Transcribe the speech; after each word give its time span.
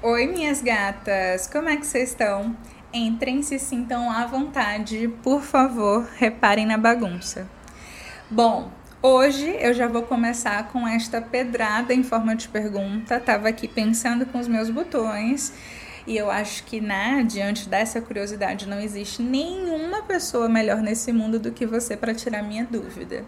Oi, 0.00 0.28
minhas 0.28 0.62
gatas! 0.62 1.48
Como 1.48 1.68
é 1.68 1.76
que 1.76 1.84
vocês 1.84 2.10
estão? 2.10 2.56
Entrem, 2.94 3.42
se 3.42 3.58
sintam 3.58 4.08
à 4.08 4.24
vontade, 4.26 5.08
por 5.24 5.42
favor, 5.42 6.08
reparem 6.16 6.64
na 6.64 6.78
bagunça. 6.78 7.48
Bom, 8.30 8.70
hoje 9.02 9.56
eu 9.58 9.74
já 9.74 9.88
vou 9.88 10.04
começar 10.04 10.68
com 10.68 10.86
esta 10.86 11.20
pedrada 11.20 11.92
em 11.92 12.04
forma 12.04 12.36
de 12.36 12.46
pergunta. 12.46 13.18
Tava 13.18 13.48
aqui 13.48 13.66
pensando 13.66 14.24
com 14.24 14.38
os 14.38 14.46
meus 14.46 14.70
botões 14.70 15.52
e 16.06 16.16
eu 16.16 16.30
acho 16.30 16.62
que, 16.62 16.80
né, 16.80 17.24
diante 17.26 17.68
dessa 17.68 18.00
curiosidade, 18.00 18.68
não 18.68 18.78
existe 18.78 19.20
nenhuma 19.20 20.02
pessoa 20.02 20.48
melhor 20.48 20.80
nesse 20.80 21.12
mundo 21.12 21.40
do 21.40 21.50
que 21.50 21.66
você 21.66 21.96
para 21.96 22.14
tirar 22.14 22.44
minha 22.44 22.64
dúvida. 22.64 23.24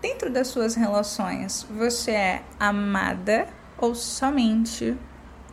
Dentro 0.00 0.30
das 0.30 0.46
suas 0.46 0.76
relações, 0.76 1.66
você 1.68 2.12
é 2.12 2.42
amada 2.60 3.48
ou 3.76 3.96
somente 3.96 4.96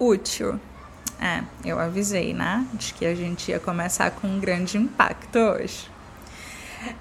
útil? 0.02 0.60
É, 1.20 1.44
eu 1.64 1.80
avisei, 1.80 2.34
né? 2.34 2.66
De 2.74 2.94
que 2.96 3.06
a 3.06 3.14
gente 3.14 3.52
ia 3.52 3.60
começar 3.60 4.10
com 4.10 4.28
um 4.28 4.40
grande 4.40 4.76
impacto 4.76 5.38
hoje. 5.38 5.88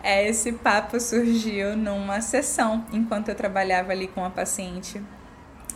É, 0.03 0.29
esse 0.29 0.53
papo 0.53 1.01
surgiu 1.01 1.75
numa 1.75 2.21
sessão 2.21 2.85
enquanto 2.93 3.31
eu 3.31 3.35
trabalhava 3.35 3.93
ali 3.93 4.07
com 4.07 4.23
a 4.23 4.29
paciente. 4.29 5.03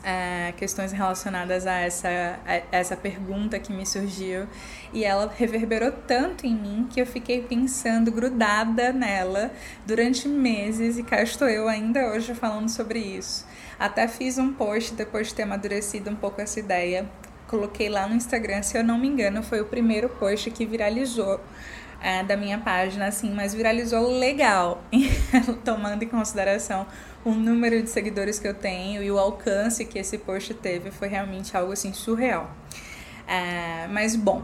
É, 0.06 0.52
questões 0.58 0.92
relacionadas 0.92 1.66
a 1.66 1.78
essa, 1.78 2.38
a 2.46 2.76
essa 2.76 2.94
pergunta 2.94 3.58
que 3.58 3.72
me 3.72 3.86
surgiu 3.86 4.46
e 4.92 5.02
ela 5.02 5.32
reverberou 5.34 5.90
tanto 5.90 6.46
em 6.46 6.54
mim 6.54 6.86
que 6.90 7.00
eu 7.00 7.06
fiquei 7.06 7.40
pensando, 7.40 8.12
grudada 8.12 8.92
nela 8.92 9.50
durante 9.86 10.28
meses 10.28 10.98
e 10.98 11.02
cá 11.02 11.22
estou 11.22 11.48
eu 11.48 11.66
ainda 11.66 12.12
hoje 12.12 12.34
falando 12.34 12.68
sobre 12.68 12.98
isso. 12.98 13.46
Até 13.78 14.08
fiz 14.08 14.38
um 14.38 14.52
post 14.52 14.94
depois 14.94 15.28
de 15.28 15.34
ter 15.34 15.42
amadurecido 15.42 16.10
um 16.10 16.16
pouco 16.16 16.40
essa 16.40 16.58
ideia 16.60 17.08
coloquei 17.46 17.88
lá 17.88 18.08
no 18.08 18.16
Instagram, 18.16 18.62
se 18.62 18.76
eu 18.76 18.82
não 18.82 18.98
me 18.98 19.06
engano, 19.06 19.42
foi 19.42 19.60
o 19.60 19.66
primeiro 19.66 20.08
post 20.08 20.50
que 20.50 20.66
viralizou 20.66 21.40
é, 22.00 22.22
da 22.24 22.36
minha 22.36 22.58
página, 22.58 23.06
assim, 23.06 23.32
mas 23.32 23.54
viralizou 23.54 24.18
legal, 24.18 24.82
tomando 25.64 26.02
em 26.02 26.08
consideração 26.08 26.86
o 27.24 27.30
número 27.30 27.80
de 27.82 27.88
seguidores 27.88 28.38
que 28.38 28.46
eu 28.46 28.54
tenho 28.54 29.02
e 29.02 29.10
o 29.10 29.18
alcance 29.18 29.84
que 29.84 29.98
esse 29.98 30.18
post 30.18 30.52
teve, 30.54 30.90
foi 30.90 31.08
realmente 31.08 31.56
algo 31.56 31.72
assim 31.72 31.92
surreal. 31.92 32.50
É, 33.26 33.86
mas 33.88 34.16
bom, 34.16 34.42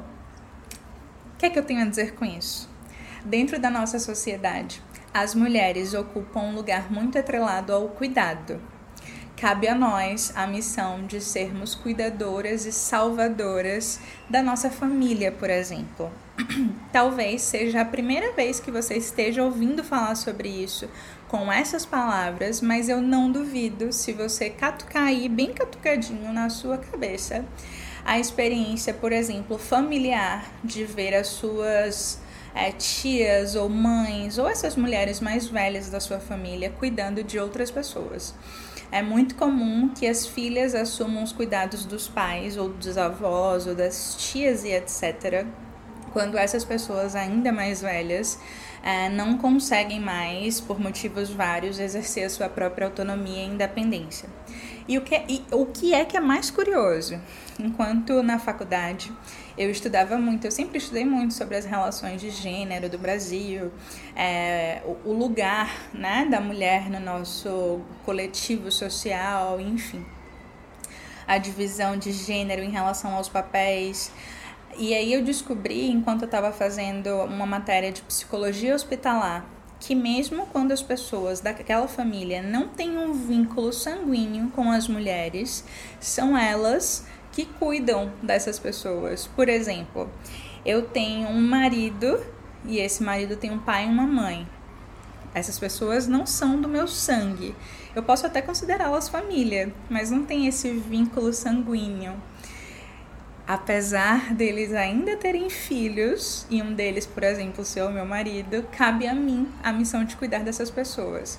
o 1.34 1.38
que 1.38 1.46
é 1.46 1.50
que 1.50 1.58
eu 1.58 1.64
tenho 1.64 1.82
a 1.82 1.86
dizer 1.86 2.14
com 2.14 2.24
isso? 2.24 2.70
Dentro 3.24 3.58
da 3.58 3.68
nossa 3.68 3.98
sociedade, 3.98 4.80
as 5.12 5.34
mulheres 5.34 5.92
ocupam 5.92 6.40
um 6.40 6.54
lugar 6.54 6.90
muito 6.90 7.18
atrelado 7.18 7.72
ao 7.72 7.88
cuidado, 7.88 8.60
cabe 9.40 9.66
a 9.66 9.74
nós 9.74 10.34
a 10.36 10.46
missão 10.46 11.06
de 11.06 11.18
sermos 11.18 11.74
cuidadoras 11.74 12.66
e 12.66 12.72
salvadoras 12.72 13.98
da 14.28 14.42
nossa 14.42 14.68
família, 14.68 15.32
por 15.32 15.48
exemplo. 15.48 16.12
Talvez 16.92 17.40
seja 17.40 17.80
a 17.80 17.84
primeira 17.86 18.32
vez 18.32 18.60
que 18.60 18.70
você 18.70 18.98
esteja 18.98 19.42
ouvindo 19.42 19.82
falar 19.82 20.14
sobre 20.14 20.50
isso 20.50 20.90
com 21.26 21.50
essas 21.50 21.86
palavras, 21.86 22.60
mas 22.60 22.90
eu 22.90 23.00
não 23.00 23.32
duvido 23.32 23.94
se 23.94 24.12
você 24.12 24.50
catucar 24.50 25.04
aí 25.04 25.26
bem 25.26 25.54
catucadinho 25.54 26.30
na 26.34 26.50
sua 26.50 26.76
cabeça 26.76 27.42
a 28.04 28.18
experiência, 28.18 28.92
por 28.92 29.10
exemplo, 29.10 29.56
familiar 29.56 30.52
de 30.62 30.84
ver 30.84 31.14
as 31.14 31.28
suas 31.28 32.18
é, 32.54 32.72
tias 32.72 33.54
ou 33.54 33.70
mães 33.70 34.36
ou 34.36 34.46
essas 34.46 34.76
mulheres 34.76 35.18
mais 35.18 35.46
velhas 35.46 35.88
da 35.88 35.98
sua 36.00 36.20
família 36.20 36.70
cuidando 36.78 37.24
de 37.24 37.38
outras 37.38 37.70
pessoas. 37.70 38.34
É 38.92 39.02
muito 39.02 39.36
comum 39.36 39.88
que 39.88 40.06
as 40.06 40.26
filhas 40.26 40.74
assumam 40.74 41.22
os 41.22 41.32
cuidados 41.32 41.84
dos 41.84 42.08
pais 42.08 42.56
ou 42.56 42.68
dos 42.68 42.98
avós 42.98 43.66
ou 43.66 43.74
das 43.74 44.16
tias 44.18 44.64
e 44.64 44.68
etc. 44.68 45.46
Quando 46.12 46.36
essas 46.36 46.64
pessoas 46.64 47.14
ainda 47.14 47.52
mais 47.52 47.82
velhas 47.82 48.38
é, 48.82 49.08
não 49.08 49.38
conseguem 49.38 50.00
mais, 50.00 50.60
por 50.60 50.80
motivos 50.80 51.30
vários, 51.30 51.78
exercer 51.78 52.24
a 52.24 52.30
sua 52.30 52.48
própria 52.48 52.86
autonomia 52.86 53.44
e 53.44 53.48
independência. 53.48 54.28
E 54.90 54.98
o 54.98 55.02
que, 55.02 55.14
é, 55.14 55.24
e 55.28 55.40
o 55.52 55.66
que 55.66 55.94
é 55.94 56.04
que 56.04 56.16
é 56.16 56.20
mais 56.20 56.50
curioso? 56.50 57.16
Enquanto 57.60 58.24
na 58.24 58.40
faculdade 58.40 59.12
eu 59.56 59.70
estudava 59.70 60.18
muito, 60.18 60.48
eu 60.48 60.50
sempre 60.50 60.78
estudei 60.78 61.04
muito 61.04 61.32
sobre 61.32 61.56
as 61.56 61.64
relações 61.64 62.20
de 62.20 62.28
gênero 62.28 62.88
do 62.88 62.98
Brasil, 62.98 63.70
é, 64.16 64.82
o, 64.84 65.10
o 65.10 65.12
lugar 65.12 65.72
né, 65.94 66.26
da 66.28 66.40
mulher 66.40 66.90
no 66.90 66.98
nosso 66.98 67.80
coletivo 68.04 68.72
social, 68.72 69.60
enfim. 69.60 70.04
A 71.24 71.38
divisão 71.38 71.96
de 71.96 72.10
gênero 72.10 72.60
em 72.60 72.70
relação 72.70 73.14
aos 73.14 73.28
papéis. 73.28 74.10
E 74.76 74.92
aí 74.92 75.12
eu 75.12 75.22
descobri, 75.22 75.88
enquanto 75.88 76.22
eu 76.22 76.26
estava 76.26 76.50
fazendo 76.50 77.10
uma 77.26 77.46
matéria 77.46 77.92
de 77.92 78.02
psicologia 78.02 78.74
hospitalar, 78.74 79.46
que 79.80 79.94
mesmo 79.94 80.46
quando 80.52 80.72
as 80.72 80.82
pessoas 80.82 81.40
daquela 81.40 81.88
família 81.88 82.42
não 82.42 82.68
têm 82.68 82.98
um 82.98 83.14
vínculo 83.14 83.72
sanguíneo 83.72 84.50
com 84.50 84.70
as 84.70 84.86
mulheres, 84.86 85.64
são 85.98 86.36
elas 86.36 87.06
que 87.32 87.46
cuidam 87.46 88.12
dessas 88.22 88.58
pessoas. 88.58 89.26
Por 89.26 89.48
exemplo, 89.48 90.08
eu 90.64 90.82
tenho 90.82 91.28
um 91.28 91.40
marido 91.40 92.22
e 92.66 92.78
esse 92.78 93.02
marido 93.02 93.36
tem 93.36 93.50
um 93.50 93.58
pai 93.58 93.86
e 93.86 93.88
uma 93.88 94.06
mãe. 94.06 94.46
Essas 95.32 95.58
pessoas 95.58 96.06
não 96.06 96.26
são 96.26 96.60
do 96.60 96.68
meu 96.68 96.86
sangue. 96.86 97.54
Eu 97.94 98.02
posso 98.02 98.26
até 98.26 98.42
considerá-las 98.42 99.08
família, 99.08 99.72
mas 99.88 100.10
não 100.10 100.24
tem 100.24 100.46
esse 100.46 100.70
vínculo 100.72 101.32
sanguíneo. 101.32 102.20
Apesar 103.52 104.32
deles 104.32 104.72
ainda 104.72 105.16
terem 105.16 105.50
filhos, 105.50 106.46
e 106.48 106.62
um 106.62 106.72
deles, 106.72 107.04
por 107.04 107.24
exemplo, 107.24 107.64
ser 107.64 107.82
o 107.82 107.90
meu 107.90 108.06
marido, 108.06 108.64
cabe 108.70 109.08
a 109.08 109.12
mim 109.12 109.48
a 109.60 109.72
missão 109.72 110.04
de 110.04 110.14
cuidar 110.14 110.44
dessas 110.44 110.70
pessoas. 110.70 111.36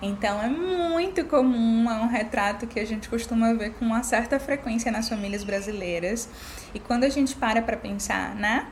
Então 0.00 0.42
é 0.42 0.48
muito 0.48 1.22
comum, 1.26 1.90
é 1.90 1.96
um 1.96 2.06
retrato 2.06 2.66
que 2.66 2.80
a 2.80 2.86
gente 2.86 3.10
costuma 3.10 3.52
ver 3.52 3.74
com 3.74 3.84
uma 3.84 4.02
certa 4.02 4.40
frequência 4.40 4.90
nas 4.90 5.06
famílias 5.06 5.44
brasileiras. 5.44 6.30
E 6.72 6.80
quando 6.80 7.04
a 7.04 7.10
gente 7.10 7.36
para 7.36 7.60
para 7.60 7.76
pensar, 7.76 8.34
né? 8.34 8.66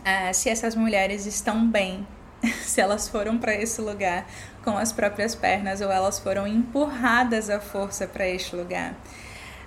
Uh, 0.00 0.34
se 0.34 0.50
essas 0.50 0.74
mulheres 0.74 1.24
estão 1.24 1.66
bem, 1.66 2.06
se 2.60 2.82
elas 2.82 3.08
foram 3.08 3.38
para 3.38 3.54
esse 3.54 3.80
lugar 3.80 4.26
com 4.62 4.76
as 4.76 4.92
próprias 4.92 5.34
pernas 5.34 5.80
ou 5.80 5.90
elas 5.90 6.18
foram 6.18 6.46
empurradas 6.46 7.48
à 7.48 7.60
força 7.60 8.06
para 8.06 8.28
este 8.28 8.54
lugar. 8.54 8.92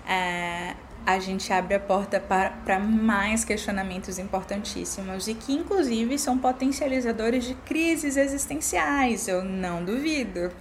Uh, 0.06 0.83
a 1.06 1.20
gente 1.20 1.52
abre 1.52 1.76
a 1.76 1.80
porta 1.80 2.20
para 2.20 2.80
mais 2.80 3.44
questionamentos 3.44 4.18
importantíssimos 4.18 5.28
e 5.28 5.34
que, 5.34 5.54
inclusive, 5.54 6.18
são 6.18 6.38
potencializadores 6.38 7.44
de 7.44 7.56
crises 7.56 8.16
existenciais, 8.16 9.28
eu 9.28 9.44
não 9.44 9.84
duvido. 9.84 10.52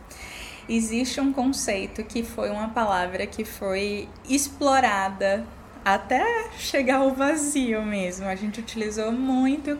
Existe 0.68 1.20
um 1.20 1.32
conceito 1.32 2.04
que 2.04 2.22
foi 2.22 2.50
uma 2.50 2.68
palavra 2.68 3.26
que 3.26 3.44
foi 3.44 4.08
explorada 4.28 5.44
até 5.84 6.50
chegar 6.58 6.98
ao 6.98 7.12
vazio 7.12 7.82
mesmo. 7.82 8.26
A 8.26 8.34
gente 8.34 8.60
utilizou 8.60 9.12
muito 9.12 9.78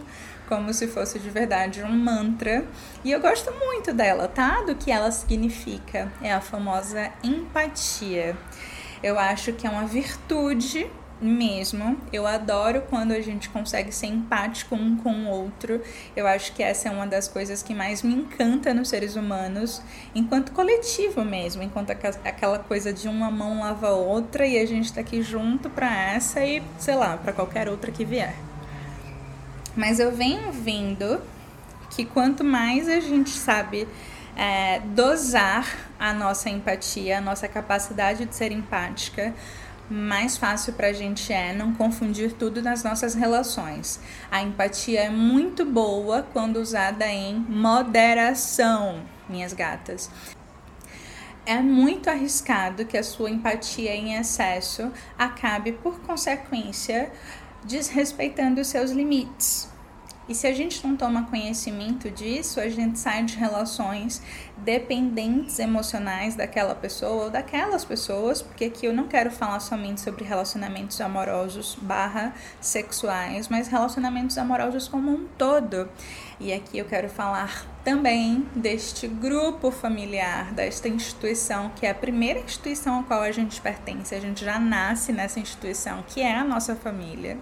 como 0.49 0.75
se 0.75 0.87
fosse 0.87 1.19
de 1.19 1.31
verdade 1.31 1.83
um 1.83 1.93
mantra. 1.93 2.65
E 3.05 3.11
eu 3.11 3.21
gosto 3.21 3.51
muito 3.53 3.93
dela, 3.93 4.29
tá? 4.29 4.63
Do 4.63 4.75
que 4.75 4.91
ela 4.91 5.11
significa. 5.11 6.13
É 6.21 6.33
a 6.33 6.41
famosa 6.41 7.11
empatia. 7.23 8.37
Eu 9.03 9.19
acho 9.19 9.53
que 9.53 9.67
é 9.67 9.71
uma 9.71 9.87
virtude 9.87 10.89
mesmo. 11.23 11.97
Eu 12.13 12.27
adoro 12.27 12.83
quando 12.91 13.13
a 13.13 13.21
gente 13.21 13.49
consegue 13.49 13.93
ser 13.93 14.07
empático 14.07 14.75
um 14.75 14.97
com 14.97 15.11
o 15.11 15.29
outro. 15.29 15.81
Eu 16.17 16.27
acho 16.27 16.53
que 16.53 16.63
essa 16.63 16.89
é 16.89 16.93
uma 16.93 17.07
das 17.07 17.29
coisas 17.29 17.63
que 17.63 17.75
mais 17.75 18.03
me 18.03 18.13
encanta 18.13 18.75
nos 18.75 18.89
seres 18.89 19.17
humanos, 19.17 19.81
enquanto 20.15 20.53
coletivo 20.53 21.25
mesmo, 21.25 21.63
enquanto 21.63 21.91
aquela 21.91 22.59
coisa 22.59 22.93
de 22.93 23.09
uma 23.09 23.31
mão 23.31 23.61
lava 23.61 23.89
a 23.89 23.95
outra 23.95 24.47
e 24.47 24.59
a 24.59 24.67
gente 24.67 24.93
tá 24.93 25.01
aqui 25.01 25.23
junto 25.23 25.71
para 25.71 25.95
essa 25.95 26.45
e, 26.45 26.63
sei 26.79 26.97
lá, 26.97 27.17
para 27.17 27.33
qualquer 27.33 27.69
outra 27.69 27.91
que 27.91 28.05
vier. 28.05 28.35
Mas 29.77 29.99
eu 29.99 30.13
venho 30.13 30.53
vendo 30.53 31.21
que 31.91 32.05
quanto 32.05 32.43
mais 32.43 32.89
a 32.89 33.01
gente 33.01 33.31
sabe 33.31 33.87
é, 34.37 34.81
dosar 34.81 35.67
a 35.99 36.13
nossa 36.13 36.49
empatia, 36.49 37.19
a 37.19 37.21
nossa 37.21 37.47
capacidade 37.47 38.25
de 38.27 38.35
ser 38.35 38.53
empática, 38.53 39.35
mais 39.91 40.37
fácil 40.37 40.73
para 40.73 40.89
a 40.89 40.93
gente 40.93 41.33
é 41.33 41.53
não 41.53 41.75
confundir 41.75 42.33
tudo 42.33 42.63
nas 42.63 42.83
nossas 42.83 43.15
relações. 43.15 44.01
A 44.31 44.43
empatia 44.43 45.03
é 45.03 45.11
muito 45.11 45.65
boa 45.65 46.27
quando 46.33 46.57
usada 46.57 47.07
em 47.07 47.35
moderação, 47.35 49.03
minhas 49.29 49.53
gatas. 49.53 50.11
É 51.45 51.59
muito 51.61 52.09
arriscado 52.09 52.85
que 52.85 52.97
a 52.97 53.03
sua 53.03 53.29
empatia 53.29 53.95
em 53.95 54.15
excesso 54.15 54.93
acabe, 55.19 55.73
por 55.73 56.01
consequência, 56.01 57.13
desrespeitando 57.65 58.61
os 58.61 58.69
seus 58.69 58.93
limites. 58.93 59.72
E 60.33 60.35
se 60.35 60.47
a 60.47 60.55
gente 60.55 60.83
não 60.87 60.97
toma 60.97 61.25
conhecimento 61.25 62.11
disso, 62.11 62.59
a 62.59 62.67
gente 62.67 62.99
sai 62.99 63.23
de 63.23 63.37
relações 63.37 64.23
dependentes 64.57 65.59
emocionais 65.59 66.35
daquela 66.35 66.75
pessoa 66.75 67.25
ou 67.25 67.31
daquelas 67.31 67.85
pessoas, 67.85 68.41
porque 68.41 68.65
aqui 68.65 68.87
eu 68.87 68.95
não 68.95 69.07
quero 69.07 69.31
falar 69.31 69.61
somente 69.61 70.01
sobre 70.01 70.25
relacionamentos 70.25 70.99
amorosos 71.03 71.77
barra 71.83 72.33
sexuais, 72.63 73.49
mas 73.51 73.69
relacionamentos 73.69 74.39
amorosos 74.39 74.89
como 74.89 75.11
um 75.11 75.27
todo. 75.37 75.87
E 76.41 76.51
aqui 76.51 76.79
eu 76.79 76.87
quero 76.87 77.11
falar 77.11 77.67
também 77.85 78.49
deste 78.57 79.07
grupo 79.07 79.71
familiar, 79.71 80.55
desta 80.55 80.89
instituição, 80.89 81.73
que 81.77 81.85
é 81.85 81.91
a 81.91 81.95
primeira 81.95 82.41
instituição 82.41 83.01
a 83.01 83.03
qual 83.03 83.21
a 83.21 83.33
gente 83.33 83.61
pertence. 83.61 84.15
A 84.15 84.21
gente 84.21 84.43
já 84.43 84.59
nasce 84.59 85.13
nessa 85.13 85.39
instituição, 85.39 86.03
que 86.09 86.23
é 86.23 86.35
a 86.35 86.43
nossa 86.43 86.75
família. 86.75 87.37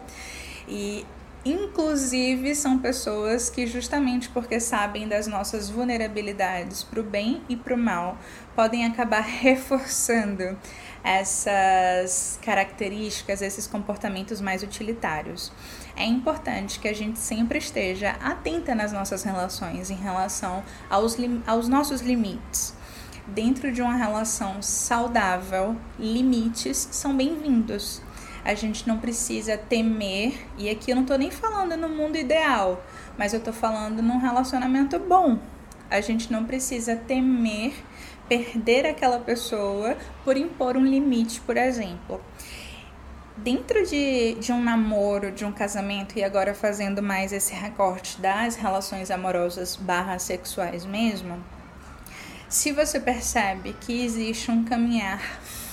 E 0.66 1.06
Inclusive, 1.42 2.54
são 2.54 2.78
pessoas 2.78 3.48
que, 3.48 3.66
justamente 3.66 4.28
porque 4.28 4.60
sabem 4.60 5.08
das 5.08 5.26
nossas 5.26 5.70
vulnerabilidades 5.70 6.82
para 6.82 7.00
o 7.00 7.02
bem 7.02 7.42
e 7.48 7.56
para 7.56 7.74
o 7.74 7.78
mal, 7.78 8.18
podem 8.54 8.84
acabar 8.84 9.24
reforçando 9.24 10.58
essas 11.02 12.38
características, 12.42 13.40
esses 13.40 13.66
comportamentos 13.66 14.38
mais 14.38 14.62
utilitários. 14.62 15.50
É 15.96 16.04
importante 16.04 16.78
que 16.78 16.88
a 16.88 16.94
gente 16.94 17.18
sempre 17.18 17.58
esteja 17.58 18.10
atenta 18.22 18.74
nas 18.74 18.92
nossas 18.92 19.22
relações 19.22 19.90
em 19.90 19.96
relação 19.96 20.62
aos, 20.90 21.16
aos 21.46 21.68
nossos 21.68 22.02
limites. 22.02 22.74
Dentro 23.26 23.72
de 23.72 23.80
uma 23.80 23.94
relação 23.94 24.60
saudável, 24.60 25.74
limites 25.98 26.88
são 26.90 27.16
bem-vindos 27.16 28.02
a 28.44 28.54
gente 28.54 28.86
não 28.88 28.98
precisa 28.98 29.56
temer, 29.56 30.46
e 30.56 30.68
aqui 30.68 30.90
eu 30.90 30.96
não 30.96 31.02
estou 31.02 31.18
nem 31.18 31.30
falando 31.30 31.76
no 31.76 31.88
mundo 31.88 32.16
ideal, 32.16 32.84
mas 33.18 33.32
eu 33.32 33.38
estou 33.38 33.52
falando 33.52 34.02
num 34.02 34.18
relacionamento 34.18 34.98
bom. 34.98 35.38
A 35.90 36.00
gente 36.00 36.32
não 36.32 36.44
precisa 36.44 36.96
temer 36.96 37.74
perder 38.30 38.86
aquela 38.86 39.18
pessoa 39.18 39.96
por 40.24 40.36
impor 40.36 40.76
um 40.76 40.84
limite, 40.84 41.40
por 41.40 41.56
exemplo. 41.56 42.22
Dentro 43.36 43.84
de, 43.84 44.34
de 44.34 44.52
um 44.52 44.62
namoro, 44.62 45.32
de 45.32 45.44
um 45.44 45.50
casamento, 45.50 46.16
e 46.16 46.22
agora 46.22 46.54
fazendo 46.54 47.02
mais 47.02 47.32
esse 47.32 47.52
recorte 47.52 48.20
das 48.20 48.54
relações 48.54 49.10
amorosas 49.10 49.74
barra 49.74 50.16
sexuais 50.20 50.86
mesmo, 50.86 51.42
se 52.48 52.70
você 52.70 53.00
percebe 53.00 53.74
que 53.80 54.04
existe 54.04 54.50
um 54.50 54.64
caminhar 54.64 55.20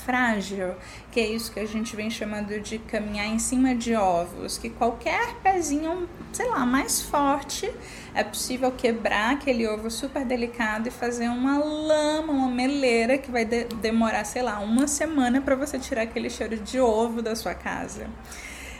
frágil, 0.07 0.73
que 1.11 1.19
é 1.19 1.27
isso 1.27 1.51
que 1.51 1.59
a 1.59 1.67
gente 1.67 1.93
vem 1.93 2.09
chamando 2.09 2.57
de 2.61 2.79
caminhar 2.79 3.25
em 3.27 3.37
cima 3.37 3.75
de 3.75 3.93
ovos, 3.93 4.57
que 4.57 4.69
qualquer 4.69 5.35
pezinho, 5.43 6.07
sei 6.31 6.47
lá, 6.47 6.65
mais 6.65 7.01
forte, 7.01 7.69
é 8.15 8.23
possível 8.23 8.71
quebrar 8.71 9.33
aquele 9.33 9.67
ovo 9.67 9.91
super 9.91 10.23
delicado 10.23 10.87
e 10.87 10.91
fazer 10.91 11.27
uma 11.27 11.57
lama, 11.57 12.31
uma 12.31 12.47
meleira 12.47 13.17
que 13.17 13.29
vai 13.29 13.43
de 13.43 13.65
demorar, 13.65 14.23
sei 14.23 14.43
lá, 14.43 14.59
uma 14.61 14.87
semana 14.87 15.41
para 15.41 15.57
você 15.57 15.77
tirar 15.77 16.03
aquele 16.03 16.29
cheiro 16.29 16.55
de 16.55 16.79
ovo 16.79 17.21
da 17.21 17.35
sua 17.35 17.53
casa. 17.53 18.07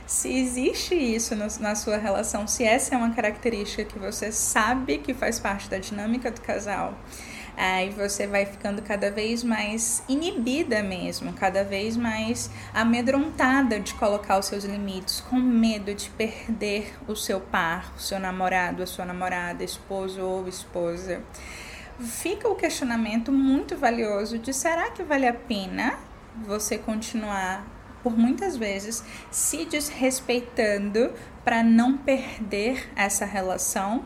Se 0.05 0.33
existe 0.33 0.95
isso 0.95 1.35
no, 1.35 1.47
na 1.59 1.75
sua 1.75 1.97
relação, 1.97 2.47
se 2.47 2.63
essa 2.63 2.95
é 2.95 2.97
uma 2.97 3.13
característica 3.13 3.83
que 3.83 3.99
você 3.99 4.31
sabe 4.31 4.99
que 4.99 5.13
faz 5.13 5.37
parte 5.37 5.69
da 5.69 5.77
dinâmica 5.77 6.31
do 6.31 6.39
casal, 6.39 6.97
Aí 7.57 7.89
você 7.89 8.27
vai 8.27 8.45
ficando 8.45 8.83
cada 8.83 9.09
vez 9.09 9.43
mais 9.43 10.03
inibida 10.07 10.83
mesmo, 10.83 11.33
cada 11.33 11.63
vez 11.63 11.97
mais 11.97 12.51
amedrontada 12.71 13.79
de 13.79 13.95
colocar 13.95 14.37
os 14.37 14.45
seus 14.45 14.63
limites, 14.63 15.21
com 15.21 15.37
medo 15.37 15.91
de 15.95 16.07
perder 16.11 16.93
o 17.07 17.15
seu 17.15 17.39
par, 17.41 17.91
o 17.97 17.99
seu 17.99 18.19
namorado, 18.19 18.83
a 18.83 18.85
sua 18.85 19.05
namorada, 19.05 19.63
esposo 19.63 20.21
ou 20.21 20.47
esposa. 20.47 21.23
Fica 21.99 22.47
o 22.47 22.53
questionamento 22.53 23.31
muito 23.31 23.75
valioso 23.75 24.37
de 24.37 24.53
será 24.53 24.91
que 24.91 25.01
vale 25.01 25.25
a 25.25 25.33
pena 25.33 25.97
você 26.45 26.77
continuar 26.77 27.65
por 28.03 28.15
muitas 28.15 28.55
vezes 28.55 29.03
se 29.31 29.65
desrespeitando 29.65 31.11
para 31.43 31.63
não 31.63 31.97
perder 31.97 32.87
essa 32.95 33.25
relação 33.25 34.05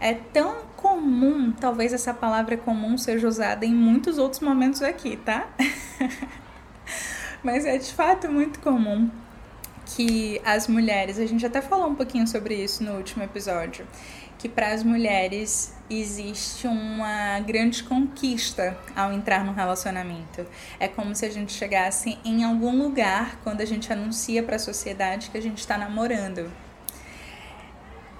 é 0.00 0.14
tão 0.14 0.66
comum, 0.76 1.52
talvez 1.52 1.92
essa 1.92 2.12
palavra 2.12 2.56
comum 2.56 2.96
seja 2.98 3.26
usada 3.26 3.64
em 3.64 3.74
muitos 3.74 4.18
outros 4.18 4.40
momentos 4.40 4.82
aqui, 4.82 5.16
tá? 5.16 5.48
Mas 7.42 7.64
é 7.64 7.76
de 7.78 7.92
fato 7.92 8.30
muito 8.30 8.60
comum 8.60 9.10
que 9.86 10.40
as 10.44 10.66
mulheres, 10.66 11.18
a 11.18 11.26
gente 11.26 11.46
até 11.46 11.62
falou 11.62 11.88
um 11.88 11.94
pouquinho 11.94 12.26
sobre 12.26 12.54
isso 12.54 12.82
no 12.82 12.96
último 12.96 13.22
episódio, 13.22 13.86
que 14.36 14.48
para 14.48 14.72
as 14.72 14.82
mulheres 14.82 15.72
existe 15.88 16.66
uma 16.66 17.38
grande 17.40 17.82
conquista 17.84 18.76
ao 18.94 19.12
entrar 19.12 19.44
no 19.44 19.52
relacionamento. 19.52 20.44
É 20.78 20.88
como 20.88 21.14
se 21.14 21.24
a 21.24 21.30
gente 21.30 21.52
chegasse 21.52 22.18
em 22.24 22.44
algum 22.44 22.76
lugar 22.76 23.40
quando 23.42 23.60
a 23.60 23.64
gente 23.64 23.92
anuncia 23.92 24.42
para 24.42 24.56
a 24.56 24.58
sociedade 24.58 25.30
que 25.30 25.38
a 25.38 25.42
gente 25.42 25.58
está 25.58 25.78
namorando. 25.78 26.50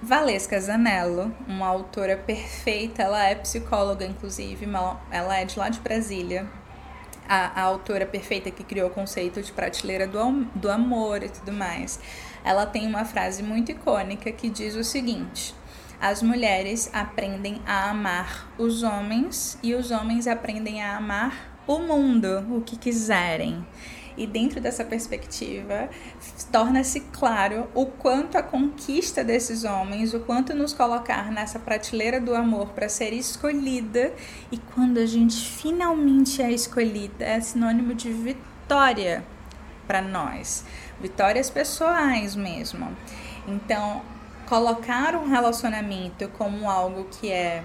Valesca 0.01 0.59
Zanello, 0.61 1.35
uma 1.47 1.65
autora 1.65 2.15
perfeita, 2.15 3.01
ela 3.01 3.25
é 3.25 3.33
psicóloga, 3.33 4.05
inclusive, 4.05 4.67
ela 5.09 5.37
é 5.37 5.43
de 5.43 5.57
lá 5.57 5.69
de 5.69 5.79
Brasília. 5.79 6.47
A, 7.27 7.59
a 7.59 7.63
autora 7.63 8.05
perfeita 8.05 8.51
que 8.51 8.63
criou 8.63 8.89
o 8.89 8.93
conceito 8.93 9.41
de 9.41 9.51
prateleira 9.51 10.05
do, 10.05 10.45
do 10.53 10.69
amor 10.69 11.23
e 11.23 11.29
tudo 11.29 11.51
mais. 11.51 11.99
Ela 12.45 12.67
tem 12.67 12.87
uma 12.87 13.05
frase 13.05 13.41
muito 13.41 13.71
icônica 13.71 14.31
que 14.31 14.49
diz 14.49 14.75
o 14.75 14.83
seguinte: 14.83 15.55
As 15.99 16.21
mulheres 16.21 16.91
aprendem 16.93 17.59
a 17.65 17.89
amar 17.89 18.53
os 18.57 18.83
homens 18.83 19.57
e 19.63 19.73
os 19.73 19.89
homens 19.89 20.27
aprendem 20.27 20.81
a 20.81 20.95
amar 20.95 21.59
o 21.65 21.79
mundo, 21.79 22.45
o 22.55 22.61
que 22.61 22.77
quiserem. 22.77 23.65
E 24.17 24.25
dentro 24.25 24.59
dessa 24.59 24.83
perspectiva, 24.83 25.89
torna-se 26.51 27.01
claro 27.11 27.67
o 27.75 27.85
quanto 27.85 28.35
a 28.35 28.41
conquista 28.41 29.23
desses 29.23 29.63
homens, 29.63 30.13
o 30.13 30.21
quanto 30.21 30.55
nos 30.55 30.73
colocar 30.73 31.31
nessa 31.31 31.59
prateleira 31.59 32.19
do 32.19 32.33
amor 32.33 32.69
para 32.69 32.89
ser 32.89 33.13
escolhida, 33.13 34.11
e 34.51 34.57
quando 34.57 34.97
a 34.97 35.05
gente 35.05 35.47
finalmente 35.47 36.41
é 36.41 36.51
escolhida, 36.51 37.23
é 37.23 37.39
sinônimo 37.39 37.93
de 37.93 38.11
vitória 38.11 39.23
para 39.85 40.01
nós, 40.01 40.65
vitórias 40.99 41.49
pessoais 41.49 42.35
mesmo. 42.35 42.89
Então, 43.47 44.01
colocar 44.47 45.15
um 45.15 45.27
relacionamento 45.27 46.27
como 46.29 46.69
algo 46.69 47.05
que 47.05 47.31
é 47.31 47.63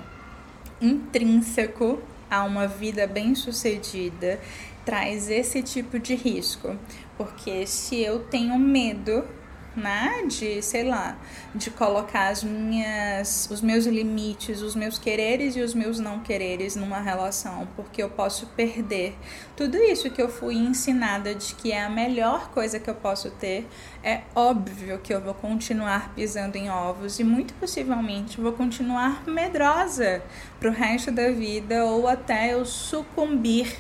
intrínseco 0.81 2.01
a 2.33 2.45
uma 2.45 2.67
vida 2.67 3.07
bem-sucedida 3.07 4.41
traz 4.87 5.29
esse 5.29 5.63
tipo 5.63 5.99
de 5.99 6.15
risco, 6.15 6.75
porque 7.19 7.67
se 7.67 8.01
eu 8.01 8.21
tenho 8.21 8.59
medo 8.59 9.23
né, 9.77 10.25
de, 10.27 10.61
sei 10.63 10.85
lá, 10.85 11.17
de 11.55 11.71
colocar 11.71 12.29
as 12.29 12.45
minhas, 12.45 13.49
os 13.51 13.61
meus 13.61 13.87
limites, 13.87 14.61
os 14.61 14.75
meus 14.75 14.99
quereres 14.99 15.57
e 15.57 15.61
os 15.61 15.75
meus 15.75 15.99
não 15.99 16.21
quereres 16.21 16.77
numa 16.77 17.01
relação, 17.01 17.67
porque 17.75 18.03
eu 18.03 18.11
posso 18.11 18.47
perder 18.49 19.17
tudo 19.57 19.77
isso 19.77 20.11
que 20.11 20.21
eu 20.21 20.29
fui 20.29 20.57
ensinada 20.57 21.35
de 21.35 21.55
que 21.55 21.73
é 21.73 21.83
a 21.83 21.89
melhor 21.89 22.51
coisa 22.51 22.79
que 22.79 22.91
eu 22.91 22.95
posso 22.95 23.31
ter, 23.31 23.67
é 24.03 24.23
óbvio 24.35 24.99
que 24.99 25.13
eu 25.13 25.21
vou 25.21 25.35
continuar 25.35 26.15
pisando 26.15 26.57
em 26.57 26.71
ovos 26.71 27.19
e 27.19 27.25
muito 27.25 27.55
possivelmente 27.55 28.41
vou 28.41 28.53
continuar 28.53 29.23
medrosa 29.27 30.23
pro 30.59 30.71
resto 30.71 31.11
da 31.11 31.31
vida 31.31 31.85
ou 31.85 32.07
até 32.07 32.53
eu 32.55 32.65
sucumbir 32.65 33.77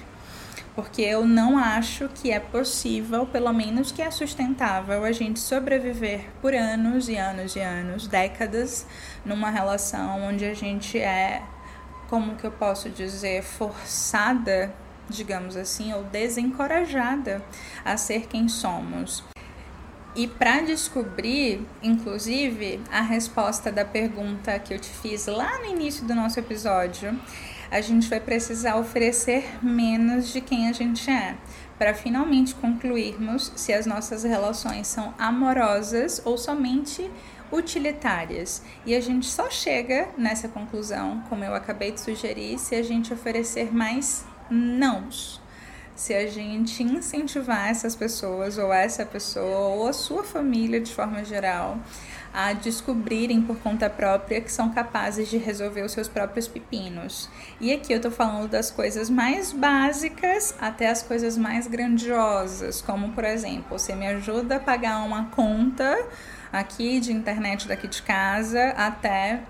porque 0.75 1.03
eu 1.03 1.27
não 1.27 1.59
acho 1.59 2.09
que 2.09 2.31
é 2.31 2.41
possível, 2.41 3.27
pelo 3.27 3.53
menos 3.53 3.93
que 3.93 4.01
é 4.01 4.11
sustentável, 4.11 5.05
a 5.05 5.13
gente 5.13 5.39
sobreviver 5.39 6.31
por 6.41 6.55
anos 6.55 7.09
e 7.09 7.17
anos 7.17 7.55
e 7.57 7.61
anos, 7.61 8.07
décadas, 8.07 8.87
numa 9.25 9.51
relação 9.51 10.23
onde 10.23 10.45
a 10.45 10.55
gente 10.55 10.99
é, 10.99 11.43
como 12.09 12.37
que 12.37 12.45
eu 12.45 12.53
posso 12.53 12.89
dizer, 12.89 13.43
forçada, 13.43 14.73
digamos 15.09 15.57
assim, 15.57 15.93
ou 15.93 16.05
desencorajada 16.05 17.43
a 17.85 17.97
ser 17.97 18.27
quem 18.27 18.49
somos. 18.49 19.23
E 20.15 20.27
para 20.27 20.61
descobrir, 20.61 21.67
inclusive, 21.83 22.81
a 22.91 23.01
resposta 23.01 23.73
da 23.73 23.85
pergunta 23.85 24.59
que 24.59 24.75
eu 24.75 24.79
te 24.79 24.91
fiz 24.91 25.27
lá 25.27 25.59
no 25.59 25.67
início 25.67 26.05
do 26.07 26.15
nosso 26.15 26.39
episódio, 26.39 27.19
a 27.73 27.81
gente 27.81 28.07
vai 28.07 28.21
precisar 28.21 28.77
oferecer 28.77 29.59
menos 29.65 30.31
de 30.31 30.43
quem 30.43 30.69
a 30.69 30.73
gente 30.73 31.11
é, 31.11 31.35
para 31.79 31.95
finalmente 31.95 32.55
concluirmos 32.55 33.51
se 33.57 33.73
as 33.73 33.87
nossas 33.87 34.25
relações 34.25 34.87
são 34.87 35.15
amorosas 35.19 36.21
ou 36.23 36.37
somente 36.37 37.11
utilitárias. 37.51 38.63
E 38.85 38.95
a 38.95 39.01
gente 39.01 39.25
só 39.25 39.49
chega 39.49 40.11
nessa 40.19 40.49
conclusão, 40.49 41.25
como 41.31 41.45
eu 41.45 41.55
acabei 41.55 41.93
de 41.93 42.01
sugerir, 42.03 42.59
se 42.59 42.75
a 42.75 42.83
gente 42.83 43.11
oferecer 43.11 43.75
mais 43.75 44.27
nãos 44.51 45.41
se 45.95 46.15
a 46.15 46.27
gente 46.27 46.83
incentivar 46.83 47.69
essas 47.69 47.95
pessoas, 47.95 48.59
ou 48.59 48.73
essa 48.73 49.05
pessoa, 49.05 49.69
ou 49.69 49.87
a 49.87 49.93
sua 49.93 50.25
família 50.25 50.81
de 50.81 50.93
forma 50.93 51.25
geral, 51.25 51.79
a 52.33 52.53
descobrirem 52.53 53.43
por 53.43 53.59
conta 53.59 53.91
própria 53.91 54.41
que 54.41 54.51
são 54.51 54.71
capazes 54.71 55.29
de 55.29 55.37
resolver 55.37 55.83
os 55.83 55.93
seus 55.93 56.09
próprios 56.09 56.49
pepinos. 56.49 57.29
E 57.61 57.73
aqui 57.73 57.93
eu 57.93 58.01
tô 58.01 58.11
falando 58.11 58.49
das 58.49 58.71
coisas 58.71 59.11
mais 59.11 59.53
básicas 59.53 60.55
até 60.61 60.89
as 60.89 61.03
coisas 61.03 61.37
mais 61.37 61.67
grandiosas, 61.67 62.81
como 62.81 63.13
por 63.13 63.25
exemplo, 63.25 63.79
você 63.79 63.95
me 63.95 64.07
ajuda 64.07 64.57
a 64.57 64.61
pagar 64.61 65.05
uma 65.05 65.27
conta 65.27 66.07
aqui 66.53 67.01
de 67.01 67.13
internet 67.13 67.69
daqui 67.69 67.87
de 67.87 68.03
casa 68.03 68.71
até 68.71 69.43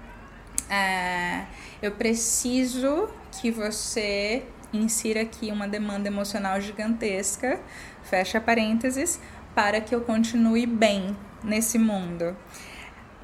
é, 0.69 1.45
eu 1.83 1.93
preciso 1.93 3.09
que 3.41 3.51
você 3.51 4.43
insira 4.73 5.21
aqui 5.21 5.51
uma 5.51 5.69
demanda 5.69 6.09
emocional 6.09 6.61
gigantesca, 6.61 7.61
fecha 8.03 8.41
parênteses, 8.41 9.21
para 9.55 9.81
que 9.81 9.95
eu 9.95 10.01
continue 10.01 10.67
bem 10.67 11.15
nesse 11.45 11.79
mundo. 11.79 12.35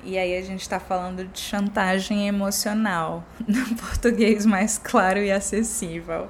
E 0.08 0.16
aí 0.16 0.38
a 0.38 0.40
gente 0.40 0.62
está 0.62 0.80
falando 0.80 1.22
de 1.22 1.38
chantagem 1.38 2.26
emocional, 2.26 3.22
no 3.46 3.76
português 3.76 4.46
mais 4.46 4.78
claro 4.78 5.18
e 5.18 5.30
acessível. 5.30 6.28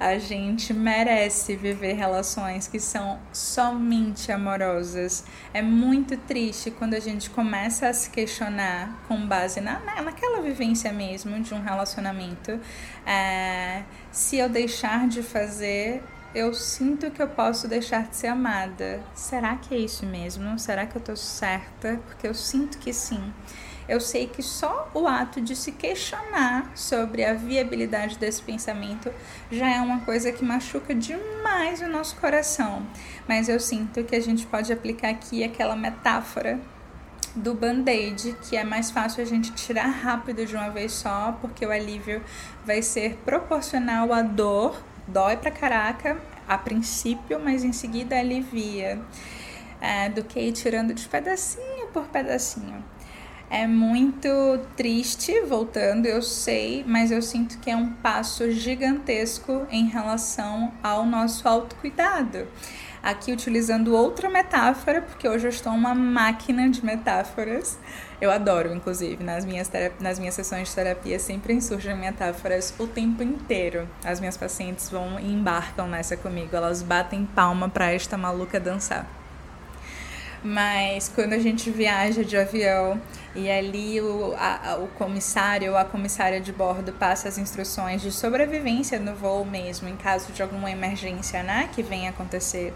A 0.00 0.18
gente 0.18 0.74
merece 0.74 1.54
viver 1.54 1.92
relações 1.92 2.66
que 2.66 2.80
são 2.80 3.20
somente 3.32 4.32
amorosas. 4.32 5.24
É 5.54 5.62
muito 5.62 6.16
triste 6.16 6.72
quando 6.72 6.94
a 6.94 7.00
gente 7.00 7.30
começa 7.30 7.86
a 7.86 7.92
se 7.92 8.10
questionar 8.10 9.00
com 9.06 9.24
base 9.28 9.60
na, 9.60 9.78
na 9.78 10.02
naquela 10.02 10.42
vivência 10.42 10.92
mesmo 10.92 11.38
de 11.38 11.54
um 11.54 11.62
relacionamento. 11.62 12.58
É, 13.06 13.84
se 14.10 14.38
eu 14.38 14.48
deixar 14.48 15.06
de 15.06 15.22
fazer 15.22 16.02
eu 16.34 16.52
sinto 16.52 17.10
que 17.10 17.22
eu 17.22 17.28
posso 17.28 17.66
deixar 17.66 18.06
de 18.06 18.16
ser 18.16 18.26
amada. 18.28 19.00
Será 19.14 19.56
que 19.56 19.74
é 19.74 19.78
isso 19.78 20.04
mesmo? 20.04 20.58
Será 20.58 20.86
que 20.86 20.96
eu 20.96 21.00
tô 21.00 21.16
certa? 21.16 22.00
Porque 22.06 22.26
eu 22.26 22.34
sinto 22.34 22.78
que 22.78 22.92
sim. 22.92 23.32
Eu 23.88 24.00
sei 24.00 24.26
que 24.26 24.42
só 24.42 24.90
o 24.92 25.08
ato 25.08 25.40
de 25.40 25.56
se 25.56 25.72
questionar 25.72 26.70
sobre 26.74 27.24
a 27.24 27.32
viabilidade 27.32 28.18
desse 28.18 28.42
pensamento 28.42 29.10
já 29.50 29.70
é 29.70 29.80
uma 29.80 30.00
coisa 30.00 30.30
que 30.30 30.44
machuca 30.44 30.94
demais 30.94 31.80
o 31.80 31.88
nosso 31.88 32.14
coração. 32.16 32.86
Mas 33.26 33.48
eu 33.48 33.58
sinto 33.58 34.04
que 34.04 34.14
a 34.14 34.20
gente 34.20 34.46
pode 34.46 34.70
aplicar 34.70 35.08
aqui 35.08 35.42
aquela 35.42 35.74
metáfora 35.74 36.60
do 37.34 37.54
band-aid, 37.54 38.36
que 38.42 38.56
é 38.56 38.64
mais 38.64 38.90
fácil 38.90 39.22
a 39.22 39.26
gente 39.26 39.52
tirar 39.52 39.86
rápido 39.86 40.44
de 40.44 40.54
uma 40.54 40.68
vez 40.68 40.92
só, 40.92 41.38
porque 41.40 41.64
o 41.64 41.70
alívio 41.70 42.22
vai 42.66 42.82
ser 42.82 43.16
proporcional 43.24 44.12
à 44.12 44.20
dor 44.20 44.82
dói 45.08 45.36
pra 45.36 45.50
caraca 45.50 46.20
a 46.46 46.56
princípio, 46.56 47.40
mas 47.40 47.64
em 47.64 47.72
seguida 47.72 48.18
alivia, 48.18 49.00
é, 49.80 50.08
do 50.08 50.24
que 50.24 50.40
ir 50.40 50.52
tirando 50.52 50.94
de 50.94 51.06
pedacinho 51.08 51.88
por 51.92 52.06
pedacinho. 52.08 52.82
É 53.50 53.66
muito 53.66 54.28
triste, 54.76 55.40
voltando, 55.40 56.04
eu 56.04 56.20
sei, 56.20 56.84
mas 56.86 57.10
eu 57.10 57.22
sinto 57.22 57.58
que 57.58 57.70
é 57.70 57.76
um 57.76 57.94
passo 57.94 58.50
gigantesco 58.50 59.66
em 59.70 59.86
relação 59.86 60.70
ao 60.82 61.06
nosso 61.06 61.48
autocuidado. 61.48 62.46
Aqui 63.02 63.32
utilizando 63.32 63.94
outra 63.94 64.28
metáfora, 64.28 65.00
porque 65.00 65.26
hoje 65.26 65.46
eu 65.46 65.50
estou 65.50 65.72
uma 65.72 65.94
máquina 65.94 66.68
de 66.68 66.84
metáforas. 66.84 67.78
Eu 68.20 68.32
adoro, 68.32 68.74
inclusive, 68.74 69.22
nas 69.22 69.44
minhas, 69.44 69.70
nas 70.00 70.18
minhas 70.18 70.34
sessões 70.34 70.68
de 70.68 70.74
terapia 70.74 71.20
sempre 71.20 71.60
surgem 71.60 71.96
metáforas 71.96 72.74
o 72.76 72.86
tempo 72.86 73.22
inteiro. 73.22 73.88
As 74.04 74.18
minhas 74.18 74.36
pacientes 74.36 74.90
vão 74.90 75.20
e 75.20 75.32
embarcam 75.32 75.86
nessa 75.86 76.16
comigo, 76.16 76.54
elas 76.56 76.82
batem 76.82 77.24
palma 77.24 77.68
para 77.68 77.92
esta 77.92 78.18
maluca 78.18 78.58
dançar. 78.58 79.06
Mas 80.42 81.10
quando 81.12 81.32
a 81.32 81.38
gente 81.38 81.70
viaja 81.70 82.24
de 82.24 82.36
avião 82.36 83.00
e 83.34 83.50
ali 83.50 84.00
o, 84.00 84.34
a, 84.36 84.78
o 84.80 84.88
comissário 84.88 85.72
ou 85.72 85.76
a 85.76 85.84
comissária 85.84 86.40
de 86.40 86.52
bordo 86.52 86.92
passa 86.92 87.28
as 87.28 87.38
instruções 87.38 88.02
de 88.02 88.12
sobrevivência 88.12 88.98
no 88.98 89.14
voo 89.14 89.44
mesmo, 89.44 89.88
em 89.88 89.96
caso 89.96 90.32
de 90.32 90.42
alguma 90.42 90.70
emergência 90.70 91.42
né, 91.42 91.68
que 91.72 91.82
venha 91.82 92.10
acontecer. 92.10 92.72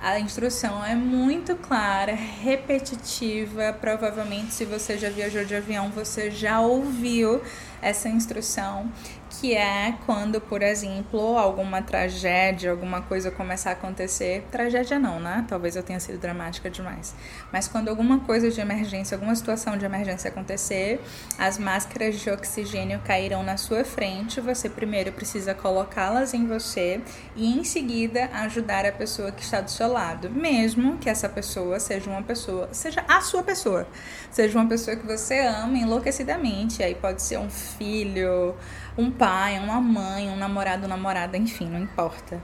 A 0.00 0.20
instrução 0.20 0.84
é 0.84 0.94
muito 0.94 1.56
clara, 1.56 2.14
repetitiva. 2.14 3.72
Provavelmente, 3.80 4.52
se 4.52 4.64
você 4.64 4.98
já 4.98 5.08
viajou 5.08 5.44
de 5.44 5.54
avião, 5.54 5.90
você 5.90 6.30
já 6.30 6.60
ouviu 6.60 7.40
essa 7.80 8.08
instrução 8.08 8.90
que 9.28 9.54
é 9.54 9.94
quando, 10.06 10.40
por 10.40 10.62
exemplo, 10.62 11.36
alguma 11.36 11.82
tragédia, 11.82 12.70
alguma 12.70 13.02
coisa 13.02 13.30
começar 13.30 13.70
a 13.70 13.72
acontecer. 13.72 14.46
Tragédia 14.50 14.98
não, 14.98 15.20
né? 15.20 15.44
Talvez 15.48 15.76
eu 15.76 15.82
tenha 15.82 16.00
sido 16.00 16.18
dramática 16.18 16.70
demais. 16.70 17.14
Mas 17.52 17.68
quando 17.68 17.88
alguma 17.88 18.20
coisa 18.20 18.50
de 18.50 18.60
emergência, 18.60 19.14
alguma 19.14 19.34
situação 19.34 19.76
de 19.76 19.84
emergência 19.84 20.28
acontecer, 20.28 21.00
as 21.38 21.58
máscaras 21.58 22.18
de 22.18 22.30
oxigênio 22.30 23.00
cairão 23.04 23.42
na 23.42 23.56
sua 23.56 23.84
frente. 23.84 24.40
Você 24.40 24.68
primeiro 24.68 25.12
precisa 25.12 25.54
colocá-las 25.54 26.34
em 26.34 26.46
você 26.46 27.00
e 27.34 27.58
em 27.58 27.64
seguida 27.64 28.30
ajudar 28.32 28.84
a 28.86 28.92
pessoa 28.92 29.32
que 29.32 29.42
está 29.42 29.60
do 29.60 29.70
seu 29.70 29.88
lado, 29.88 30.30
mesmo 30.30 30.98
que 30.98 31.08
essa 31.08 31.28
pessoa 31.28 31.78
seja 31.80 32.10
uma 32.10 32.22
pessoa, 32.22 32.68
seja 32.72 33.04
a 33.08 33.20
sua 33.20 33.42
pessoa, 33.42 33.86
seja 34.30 34.58
uma 34.58 34.68
pessoa 34.68 34.96
que 34.96 35.06
você 35.06 35.40
ama 35.40 35.78
enlouquecidamente. 35.78 36.82
Aí 36.82 36.94
pode 36.94 37.22
ser 37.22 37.38
um 37.38 37.50
filho, 37.50 38.54
um 38.96 39.10
pai, 39.10 39.58
uma 39.58 39.80
mãe, 39.80 40.28
um 40.28 40.36
namorado, 40.36 40.88
namorada, 40.88 41.36
enfim, 41.36 41.68
não 41.68 41.80
importa. 41.80 42.42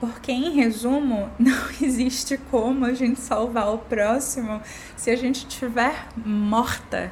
Porque, 0.00 0.30
em 0.32 0.52
resumo, 0.54 1.30
não 1.38 1.70
existe 1.80 2.38
como 2.50 2.84
a 2.84 2.92
gente 2.92 3.20
salvar 3.20 3.72
o 3.72 3.78
próximo 3.78 4.60
se 4.96 5.10
a 5.10 5.16
gente 5.16 5.46
estiver 5.46 6.08
morta. 6.16 7.10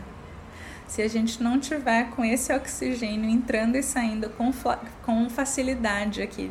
Se 0.87 1.01
a 1.01 1.09
gente 1.09 1.43
não 1.43 1.59
tiver 1.59 2.11
com 2.11 2.25
esse 2.25 2.53
oxigênio 2.53 3.29
entrando 3.31 3.77
e 3.77 3.83
saindo 3.83 4.29
com, 4.31 4.53
com 5.03 5.31
facilidade 5.31 6.21
aqui 6.21 6.51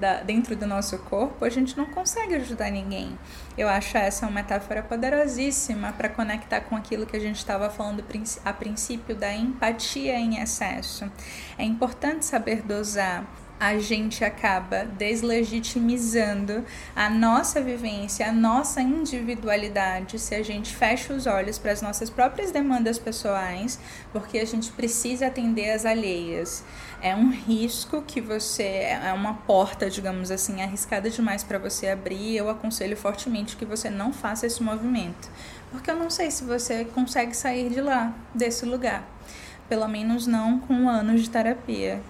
da, 0.00 0.22
dentro 0.22 0.56
do 0.56 0.66
nosso 0.66 0.98
corpo, 0.98 1.44
a 1.44 1.50
gente 1.50 1.76
não 1.76 1.86
consegue 1.86 2.34
ajudar 2.34 2.70
ninguém. 2.70 3.16
Eu 3.56 3.68
acho 3.68 3.96
essa 3.96 4.26
uma 4.26 4.32
metáfora 4.32 4.82
poderosíssima 4.82 5.92
para 5.92 6.08
conectar 6.08 6.62
com 6.62 6.74
aquilo 6.74 7.06
que 7.06 7.16
a 7.16 7.20
gente 7.20 7.36
estava 7.36 7.68
falando 7.68 8.02
a 8.44 8.52
princípio 8.52 9.14
da 9.14 9.32
empatia 9.32 10.18
em 10.18 10.40
excesso. 10.40 11.10
É 11.58 11.64
importante 11.64 12.24
saber 12.24 12.62
dosar 12.62 13.26
a 13.60 13.78
gente 13.78 14.24
acaba 14.24 14.86
deslegitimizando 14.86 16.64
a 16.96 17.10
nossa 17.10 17.60
vivência, 17.60 18.26
a 18.26 18.32
nossa 18.32 18.80
individualidade, 18.80 20.18
se 20.18 20.34
a 20.34 20.42
gente 20.42 20.74
fecha 20.74 21.12
os 21.12 21.26
olhos 21.26 21.58
para 21.58 21.70
as 21.70 21.82
nossas 21.82 22.08
próprias 22.08 22.50
demandas 22.50 22.98
pessoais, 22.98 23.78
porque 24.14 24.38
a 24.38 24.46
gente 24.46 24.72
precisa 24.72 25.26
atender 25.26 25.72
as 25.72 25.84
alheias. 25.84 26.64
É 27.02 27.14
um 27.14 27.30
risco 27.30 28.00
que 28.00 28.18
você 28.18 28.62
é 28.62 29.12
uma 29.12 29.34
porta, 29.34 29.90
digamos 29.90 30.30
assim, 30.30 30.62
arriscada 30.62 31.10
demais 31.10 31.44
para 31.44 31.58
você 31.58 31.88
abrir. 31.88 32.36
Eu 32.36 32.48
aconselho 32.48 32.96
fortemente 32.96 33.56
que 33.56 33.66
você 33.66 33.90
não 33.90 34.10
faça 34.10 34.46
esse 34.46 34.62
movimento, 34.62 35.30
porque 35.70 35.90
eu 35.90 35.96
não 35.96 36.08
sei 36.08 36.30
se 36.30 36.44
você 36.44 36.86
consegue 36.86 37.36
sair 37.36 37.68
de 37.68 37.82
lá, 37.82 38.14
desse 38.34 38.64
lugar. 38.64 39.06
Pelo 39.68 39.86
menos 39.86 40.26
não 40.26 40.58
com 40.58 40.88
anos 40.88 41.20
de 41.22 41.28
terapia. 41.28 42.00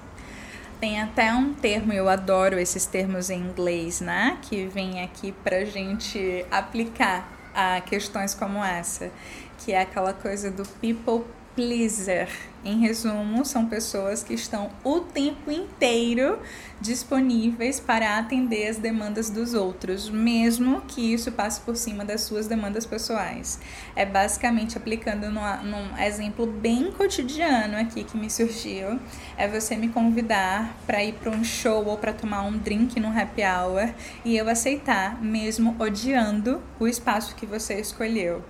Tem 0.81 0.99
até 0.99 1.31
um 1.35 1.53
termo, 1.53 1.93
eu 1.93 2.09
adoro 2.09 2.59
esses 2.59 2.87
termos 2.87 3.29
em 3.29 3.39
inglês, 3.39 4.01
né? 4.01 4.39
Que 4.41 4.67
vem 4.67 5.03
aqui 5.03 5.31
pra 5.45 5.63
gente 5.67 6.47
aplicar 6.51 7.31
a 7.55 7.83
questões 7.83 8.35
como 8.35 8.65
essa, 8.65 9.13
que 9.59 9.73
é 9.73 9.83
aquela 9.83 10.15
coisa 10.15 10.51
do 10.51 10.67
people 10.81 11.23
pleaser. 11.55 12.31
Em 12.63 12.79
resumo, 12.79 13.43
são 13.43 13.67
pessoas 13.67 14.23
que 14.23 14.35
estão 14.35 14.71
o 14.85 15.01
tempo 15.01 15.51
inteiro 15.51 16.39
disponíveis 16.79 17.81
para 17.81 18.19
atender 18.19 18.69
as 18.69 18.77
demandas 18.77 19.31
dos 19.31 19.55
outros, 19.55 20.11
mesmo 20.11 20.83
que 20.83 21.15
isso 21.15 21.33
passe 21.33 21.63
por 21.63 21.75
cima 21.75 22.05
das 22.05 22.21
suas 22.21 22.47
demandas 22.47 22.85
pessoais. 22.85 23.59
É 23.97 24.05
basicamente 24.05 24.77
aplicando 24.77 25.31
numa, 25.31 25.57
num 25.59 25.97
exemplo 25.99 26.47
bem 26.47 26.93
cotidiano 26.93 27.79
aqui 27.79 28.05
que 28.05 28.19
me 28.19 28.31
surgiu, 28.31 29.01
é 29.39 29.49
você 29.49 29.75
me 29.75 29.89
convidar 29.89 30.77
para 30.87 31.03
ir 31.03 31.15
para 31.15 31.31
um 31.31 31.43
show 31.43 31.87
ou 31.87 31.97
para 31.97 32.13
tomar 32.13 32.43
um 32.43 32.59
drink 32.59 33.01
no 33.01 33.09
happy 33.09 33.43
hour 33.43 33.89
e 34.23 34.37
eu 34.37 34.49
aceitar, 34.51 35.23
mesmo 35.23 35.75
odiando 35.79 36.61
o 36.79 36.87
espaço 36.87 37.35
que 37.37 37.47
você 37.47 37.81
escolheu 37.81 38.45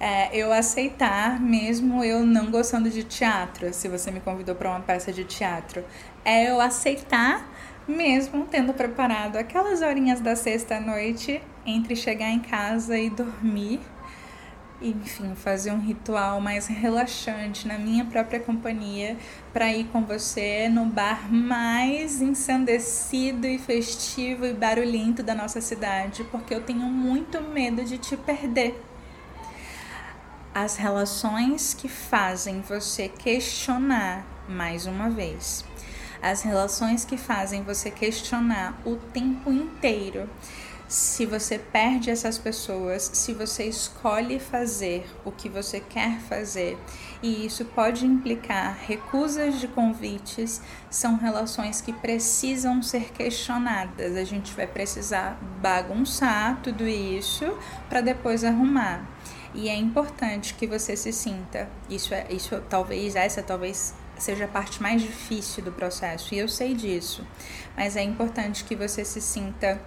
é, 0.00 0.36
eu 0.36 0.52
aceitar, 0.52 1.40
mesmo 1.40 2.04
eu 2.04 2.24
não 2.24 2.50
gostando 2.50 2.88
de 2.88 3.02
teatro, 3.02 3.72
se 3.72 3.88
você 3.88 4.10
me 4.10 4.20
convidou 4.20 4.54
para 4.54 4.70
uma 4.70 4.80
peça 4.80 5.12
de 5.12 5.24
teatro, 5.24 5.84
é 6.24 6.50
eu 6.50 6.60
aceitar, 6.60 7.48
mesmo 7.86 8.46
tendo 8.46 8.72
preparado 8.72 9.36
aquelas 9.36 9.82
horinhas 9.82 10.20
da 10.20 10.36
sexta-noite 10.36 11.42
entre 11.66 11.96
chegar 11.96 12.30
em 12.30 12.38
casa 12.38 12.96
e 12.98 13.10
dormir, 13.10 13.80
enfim, 14.80 15.34
fazer 15.34 15.72
um 15.72 15.80
ritual 15.80 16.40
mais 16.40 16.68
relaxante 16.68 17.66
na 17.66 17.76
minha 17.76 18.04
própria 18.04 18.38
companhia 18.38 19.16
para 19.52 19.72
ir 19.72 19.84
com 19.86 20.04
você 20.04 20.68
no 20.68 20.84
bar 20.84 21.32
mais 21.32 22.22
ensandecido 22.22 23.44
e 23.48 23.58
festivo 23.58 24.46
e 24.46 24.52
barulhento 24.52 25.20
da 25.20 25.34
nossa 25.34 25.60
cidade, 25.60 26.22
porque 26.30 26.54
eu 26.54 26.62
tenho 26.62 26.84
muito 26.84 27.42
medo 27.42 27.82
de 27.84 27.98
te 27.98 28.16
perder. 28.16 28.87
As 30.54 30.76
relações 30.76 31.74
que 31.74 31.88
fazem 31.88 32.60
você 32.62 33.08
questionar 33.08 34.24
mais 34.48 34.86
uma 34.86 35.10
vez. 35.10 35.64
As 36.20 36.42
relações 36.42 37.04
que 37.04 37.16
fazem 37.16 37.62
você 37.62 37.90
questionar 37.90 38.80
o 38.84 38.96
tempo 38.96 39.52
inteiro 39.52 40.28
se 40.88 41.26
você 41.26 41.58
perde 41.58 42.08
essas 42.08 42.38
pessoas, 42.38 43.10
se 43.12 43.34
você 43.34 43.64
escolhe 43.64 44.40
fazer 44.40 45.06
o 45.22 45.30
que 45.30 45.46
você 45.46 45.80
quer 45.80 46.18
fazer, 46.20 46.78
e 47.22 47.44
isso 47.44 47.62
pode 47.66 48.06
implicar 48.06 48.74
recusas 48.86 49.60
de 49.60 49.68
convites, 49.68 50.62
são 50.88 51.18
relações 51.18 51.82
que 51.82 51.92
precisam 51.92 52.82
ser 52.82 53.12
questionadas. 53.12 54.16
A 54.16 54.24
gente 54.24 54.54
vai 54.54 54.66
precisar 54.66 55.38
bagunçar 55.60 56.58
tudo 56.62 56.88
isso 56.88 57.44
para 57.90 58.00
depois 58.00 58.42
arrumar. 58.42 59.06
E 59.54 59.68
é 59.68 59.76
importante 59.76 60.54
que 60.54 60.66
você 60.66 60.96
se 60.96 61.12
sinta, 61.12 61.68
isso 61.88 62.12
é 62.12 62.26
isso 62.30 62.60
talvez 62.68 63.16
essa 63.16 63.42
talvez 63.42 63.94
seja 64.18 64.44
a 64.44 64.48
parte 64.48 64.82
mais 64.82 65.00
difícil 65.00 65.64
do 65.64 65.72
processo, 65.72 66.34
e 66.34 66.38
eu 66.38 66.48
sei 66.48 66.74
disso. 66.74 67.26
Mas 67.76 67.96
é 67.96 68.02
importante 68.02 68.64
que 68.64 68.74
você 68.74 69.04
se 69.04 69.20
sinta 69.20 69.80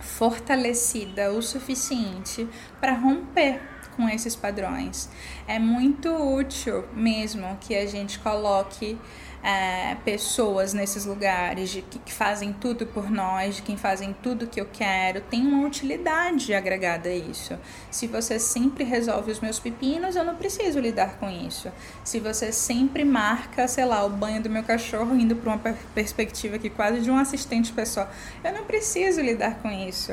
fortalecida 0.00 1.32
o 1.32 1.42
suficiente 1.42 2.48
para 2.80 2.92
romper 2.94 3.60
com 3.96 4.08
esses 4.08 4.34
padrões. 4.34 5.08
É 5.46 5.58
muito 5.58 6.08
útil 6.08 6.84
mesmo 6.94 7.56
que 7.60 7.74
a 7.74 7.86
gente 7.86 8.18
coloque 8.18 8.98
é, 9.42 9.96
pessoas 10.04 10.74
nesses 10.74 11.04
lugares, 11.04 11.70
de 11.70 11.82
que, 11.82 11.98
que, 11.98 12.12
fazem 12.12 12.52
tudo 12.52 12.86
por 12.86 13.10
nós, 13.10 13.56
de 13.56 13.62
quem 13.62 13.76
fazem 13.76 14.14
tudo 14.22 14.46
que 14.46 14.60
eu 14.60 14.66
quero, 14.70 15.20
tem 15.22 15.46
uma 15.46 15.66
utilidade 15.66 16.52
agregada 16.52 17.08
a 17.08 17.14
isso. 17.14 17.58
Se 17.90 18.06
você 18.06 18.38
sempre 18.38 18.84
resolve 18.84 19.30
os 19.30 19.40
meus 19.40 19.58
pepinos, 19.58 20.16
eu 20.16 20.24
não 20.24 20.36
preciso 20.36 20.78
lidar 20.78 21.18
com 21.18 21.30
isso. 21.30 21.70
Se 22.04 22.20
você 22.20 22.52
sempre 22.52 23.04
marca, 23.04 23.66
sei 23.66 23.84
lá, 23.84 24.04
o 24.04 24.10
banho 24.10 24.42
do 24.42 24.50
meu 24.50 24.62
cachorro 24.62 25.14
indo 25.16 25.36
para 25.36 25.50
uma 25.50 25.74
perspectiva 25.94 26.56
aqui 26.56 26.68
quase 26.68 27.00
de 27.00 27.10
um 27.10 27.16
assistente 27.16 27.72
pessoal, 27.72 28.10
eu 28.44 28.52
não 28.52 28.64
preciso 28.64 29.20
lidar 29.20 29.56
com 29.62 29.70
isso 29.70 30.12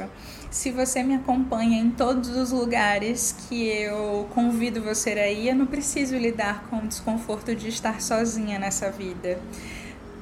se 0.50 0.72
você 0.72 1.04
me 1.04 1.16
acompanha 1.16 1.80
em 1.80 1.90
todos 1.90 2.30
os 2.30 2.52
lugares 2.52 3.36
que 3.48 3.68
eu 3.68 4.28
convido 4.34 4.82
você 4.82 5.12
a 5.12 5.30
ir, 5.30 5.50
eu 5.50 5.56
não 5.56 5.66
preciso 5.66 6.16
lidar 6.16 6.66
com 6.70 6.78
o 6.78 6.88
desconforto 6.88 7.54
de 7.54 7.68
estar 7.68 8.02
sozinha 8.02 8.58
nessa 8.58 8.90
vida. 8.90 9.40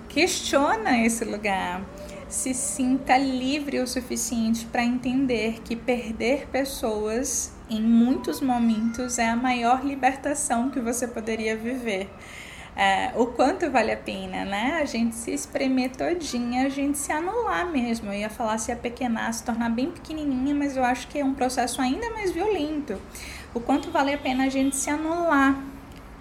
Questiona 0.10 1.06
esse 1.06 1.24
lugar. 1.24 1.84
Se 2.28 2.54
sinta 2.54 3.18
livre 3.18 3.80
o 3.80 3.88
suficiente 3.88 4.66
para 4.66 4.84
entender 4.84 5.62
que 5.64 5.76
perder 5.76 6.48
pessoas 6.48 7.52
em 7.70 7.82
muitos 7.82 8.42
momentos 8.42 9.20
é 9.20 9.30
a 9.30 9.36
maior 9.36 9.86
libertação 9.86 10.70
que 10.70 10.80
você 10.80 11.08
poderia 11.08 11.56
viver 11.56 12.10
é, 12.76 13.14
o 13.16 13.28
quanto 13.28 13.72
vale 13.72 13.92
a 13.92 13.98
pena, 13.98 14.44
né? 14.44 14.80
A 14.82 14.86
gente 14.86 15.16
se 15.16 15.32
espremer 15.32 15.92
todinha, 15.92 16.66
a 16.66 16.70
gente 16.70 16.98
se 16.98 17.12
anular 17.12 17.72
mesmo. 17.72 18.10
Eu 18.10 18.20
ia 18.20 18.30
falar 18.30 18.58
se 18.58 18.72
apequenar, 18.72 19.34
se 19.34 19.44
tornar 19.44 19.70
bem 19.70 19.90
pequenininha, 19.92 20.54
mas 20.54 20.76
eu 20.76 20.84
acho 20.84 21.08
que 21.08 21.20
é 21.20 21.24
um 21.24 21.34
processo 21.34 21.82
ainda 21.82 22.10
mais 22.12 22.32
violento. 22.32 23.02
O 23.54 23.62
quanto 23.62 23.90
vale 23.92 24.14
a 24.14 24.18
pena 24.18 24.46
a 24.46 24.50
gente 24.50 24.76
se 24.76 24.90
anular 24.90 25.58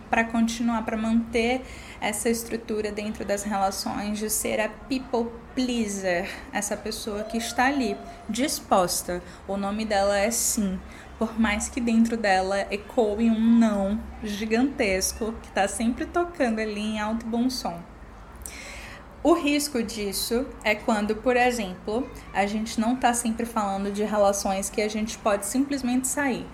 para 0.08 0.22
continuar, 0.22 0.84
para 0.84 0.96
manter 0.96 1.62
essa 2.00 2.28
estrutura 2.28 2.92
dentro 2.92 3.24
das 3.24 3.42
relações 3.42 4.18
de 4.18 4.30
ser 4.30 4.60
a 4.60 4.68
people 4.68 5.32
pleaser, 5.56 6.30
essa 6.52 6.76
pessoa 6.76 7.24
que 7.24 7.36
está 7.36 7.66
ali 7.66 7.96
disposta. 8.28 9.20
O 9.48 9.56
nome 9.56 9.84
dela 9.84 10.16
é 10.16 10.30
sim 10.30 10.78
por 11.18 11.38
mais 11.38 11.68
que 11.68 11.80
dentro 11.80 12.16
dela 12.16 12.66
ecoe 12.70 13.30
um 13.30 13.40
não 13.40 14.00
gigantesco 14.22 15.32
que 15.42 15.48
está 15.48 15.68
sempre 15.68 16.06
tocando 16.06 16.58
ali 16.58 16.80
em 16.80 17.00
alto 17.00 17.26
bom 17.26 17.48
som. 17.48 17.80
O 19.22 19.32
risco 19.32 19.82
disso 19.82 20.46
é 20.62 20.74
quando, 20.74 21.16
por 21.16 21.34
exemplo, 21.34 22.06
a 22.32 22.44
gente 22.44 22.78
não 22.78 22.94
está 22.94 23.14
sempre 23.14 23.46
falando 23.46 23.90
de 23.90 24.04
relações 24.04 24.68
que 24.68 24.82
a 24.82 24.88
gente 24.88 25.16
pode 25.16 25.46
simplesmente 25.46 26.06
sair. 26.06 26.46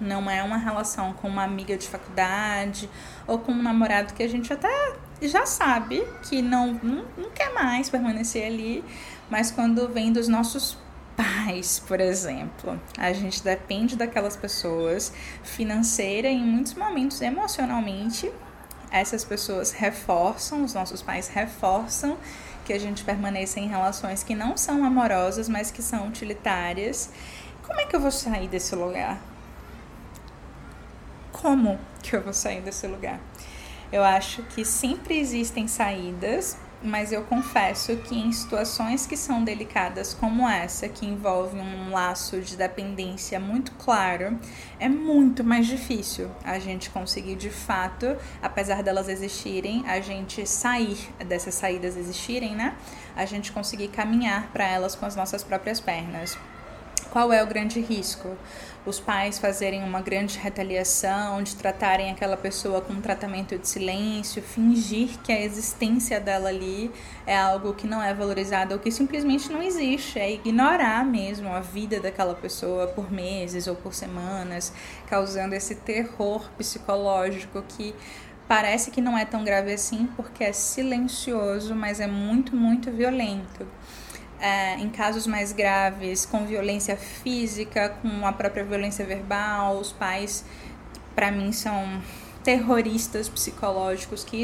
Não 0.00 0.30
é 0.30 0.42
uma 0.42 0.56
relação 0.56 1.12
com 1.12 1.28
uma 1.28 1.42
amiga 1.44 1.76
de 1.76 1.86
faculdade 1.86 2.88
ou 3.26 3.38
com 3.38 3.52
um 3.52 3.62
namorado 3.62 4.14
que 4.14 4.22
a 4.22 4.28
gente 4.28 4.50
até 4.50 4.96
já 5.20 5.44
sabe 5.44 6.06
que 6.22 6.40
não, 6.40 6.74
não, 6.82 7.04
não 7.16 7.30
quer 7.30 7.52
mais 7.52 7.90
permanecer 7.90 8.46
ali, 8.46 8.84
mas 9.28 9.50
quando 9.50 9.88
vem 9.88 10.12
dos 10.12 10.28
nossos 10.28 10.78
pais, 11.16 11.78
por 11.78 12.00
exemplo. 12.00 12.80
A 12.98 13.12
gente 13.12 13.42
depende 13.42 13.96
daquelas 13.96 14.36
pessoas 14.36 15.12
financeira 15.42 16.28
e 16.28 16.34
em 16.34 16.44
muitos 16.44 16.74
momentos 16.74 17.20
emocionalmente. 17.20 18.30
Essas 18.90 19.24
pessoas 19.24 19.72
reforçam, 19.72 20.62
os 20.62 20.74
nossos 20.74 21.02
pais 21.02 21.28
reforçam 21.28 22.16
que 22.64 22.72
a 22.72 22.78
gente 22.78 23.04
permaneça 23.04 23.60
em 23.60 23.68
relações 23.68 24.22
que 24.22 24.34
não 24.34 24.56
são 24.56 24.84
amorosas, 24.84 25.48
mas 25.48 25.70
que 25.70 25.82
são 25.82 26.08
utilitárias. 26.08 27.10
Como 27.64 27.80
é 27.80 27.86
que 27.86 27.96
eu 27.96 28.00
vou 28.00 28.10
sair 28.10 28.48
desse 28.48 28.74
lugar? 28.74 29.20
Como 31.32 31.78
que 32.02 32.14
eu 32.14 32.22
vou 32.22 32.32
sair 32.32 32.60
desse 32.60 32.86
lugar? 32.86 33.20
Eu 33.92 34.02
acho 34.02 34.42
que 34.42 34.64
sempre 34.64 35.18
existem 35.18 35.68
saídas 35.68 36.56
mas 36.86 37.12
eu 37.12 37.22
confesso 37.24 37.96
que 37.96 38.16
em 38.16 38.30
situações 38.32 39.06
que 39.06 39.16
são 39.16 39.42
delicadas 39.42 40.14
como 40.14 40.48
essa, 40.48 40.88
que 40.88 41.04
envolve 41.04 41.58
um 41.58 41.90
laço 41.90 42.40
de 42.40 42.56
dependência 42.56 43.40
muito 43.40 43.72
claro, 43.72 44.38
é 44.78 44.88
muito 44.88 45.42
mais 45.42 45.66
difícil 45.66 46.30
a 46.44 46.58
gente 46.58 46.88
conseguir 46.90 47.34
de 47.34 47.50
fato, 47.50 48.16
apesar 48.40 48.82
delas 48.82 49.08
existirem, 49.08 49.84
a 49.86 50.00
gente 50.00 50.46
sair 50.46 50.98
dessas 51.26 51.54
saídas 51.54 51.96
existirem, 51.96 52.54
né? 52.54 52.76
A 53.16 53.24
gente 53.24 53.50
conseguir 53.50 53.88
caminhar 53.88 54.50
para 54.52 54.64
elas 54.64 54.94
com 54.94 55.04
as 55.04 55.16
nossas 55.16 55.42
próprias 55.42 55.80
pernas. 55.80 56.38
Qual 57.10 57.32
é 57.32 57.42
o 57.42 57.46
grande 57.46 57.80
risco? 57.80 58.36
Os 58.86 59.00
pais 59.00 59.40
fazerem 59.40 59.82
uma 59.82 60.00
grande 60.00 60.38
retaliação, 60.38 61.42
de 61.42 61.56
tratarem 61.56 62.08
aquela 62.08 62.36
pessoa 62.36 62.80
com 62.80 62.92
um 62.92 63.00
tratamento 63.00 63.58
de 63.58 63.66
silêncio, 63.66 64.40
fingir 64.40 65.18
que 65.24 65.32
a 65.32 65.40
existência 65.40 66.20
dela 66.20 66.50
ali 66.50 66.92
é 67.26 67.36
algo 67.36 67.74
que 67.74 67.84
não 67.84 68.00
é 68.00 68.14
valorizado 68.14 68.74
ou 68.74 68.78
que 68.78 68.92
simplesmente 68.92 69.50
não 69.50 69.60
existe, 69.60 70.20
é 70.20 70.30
ignorar 70.30 71.04
mesmo 71.04 71.48
a 71.48 71.58
vida 71.58 71.98
daquela 71.98 72.36
pessoa 72.36 72.86
por 72.86 73.10
meses 73.10 73.66
ou 73.66 73.74
por 73.74 73.92
semanas, 73.92 74.72
causando 75.08 75.56
esse 75.56 75.74
terror 75.74 76.48
psicológico 76.56 77.64
que 77.68 77.92
parece 78.46 78.92
que 78.92 79.00
não 79.00 79.18
é 79.18 79.24
tão 79.24 79.42
grave 79.42 79.72
assim 79.72 80.08
porque 80.14 80.44
é 80.44 80.52
silencioso, 80.52 81.74
mas 81.74 81.98
é 81.98 82.06
muito, 82.06 82.54
muito 82.54 82.92
violento 82.92 83.66
é, 84.40 84.78
em 84.78 84.88
casos 84.88 85.26
mais 85.26 85.52
graves, 85.52 86.26
com 86.26 86.44
violência 86.46 86.96
física, 86.96 87.90
com 88.02 88.26
a 88.26 88.32
própria 88.32 88.64
violência 88.64 89.04
verbal, 89.04 89.78
os 89.78 89.92
pais, 89.92 90.44
para 91.14 91.30
mim, 91.30 91.52
são 91.52 92.00
terroristas 92.46 93.28
psicológicos 93.28 94.22
que, 94.22 94.40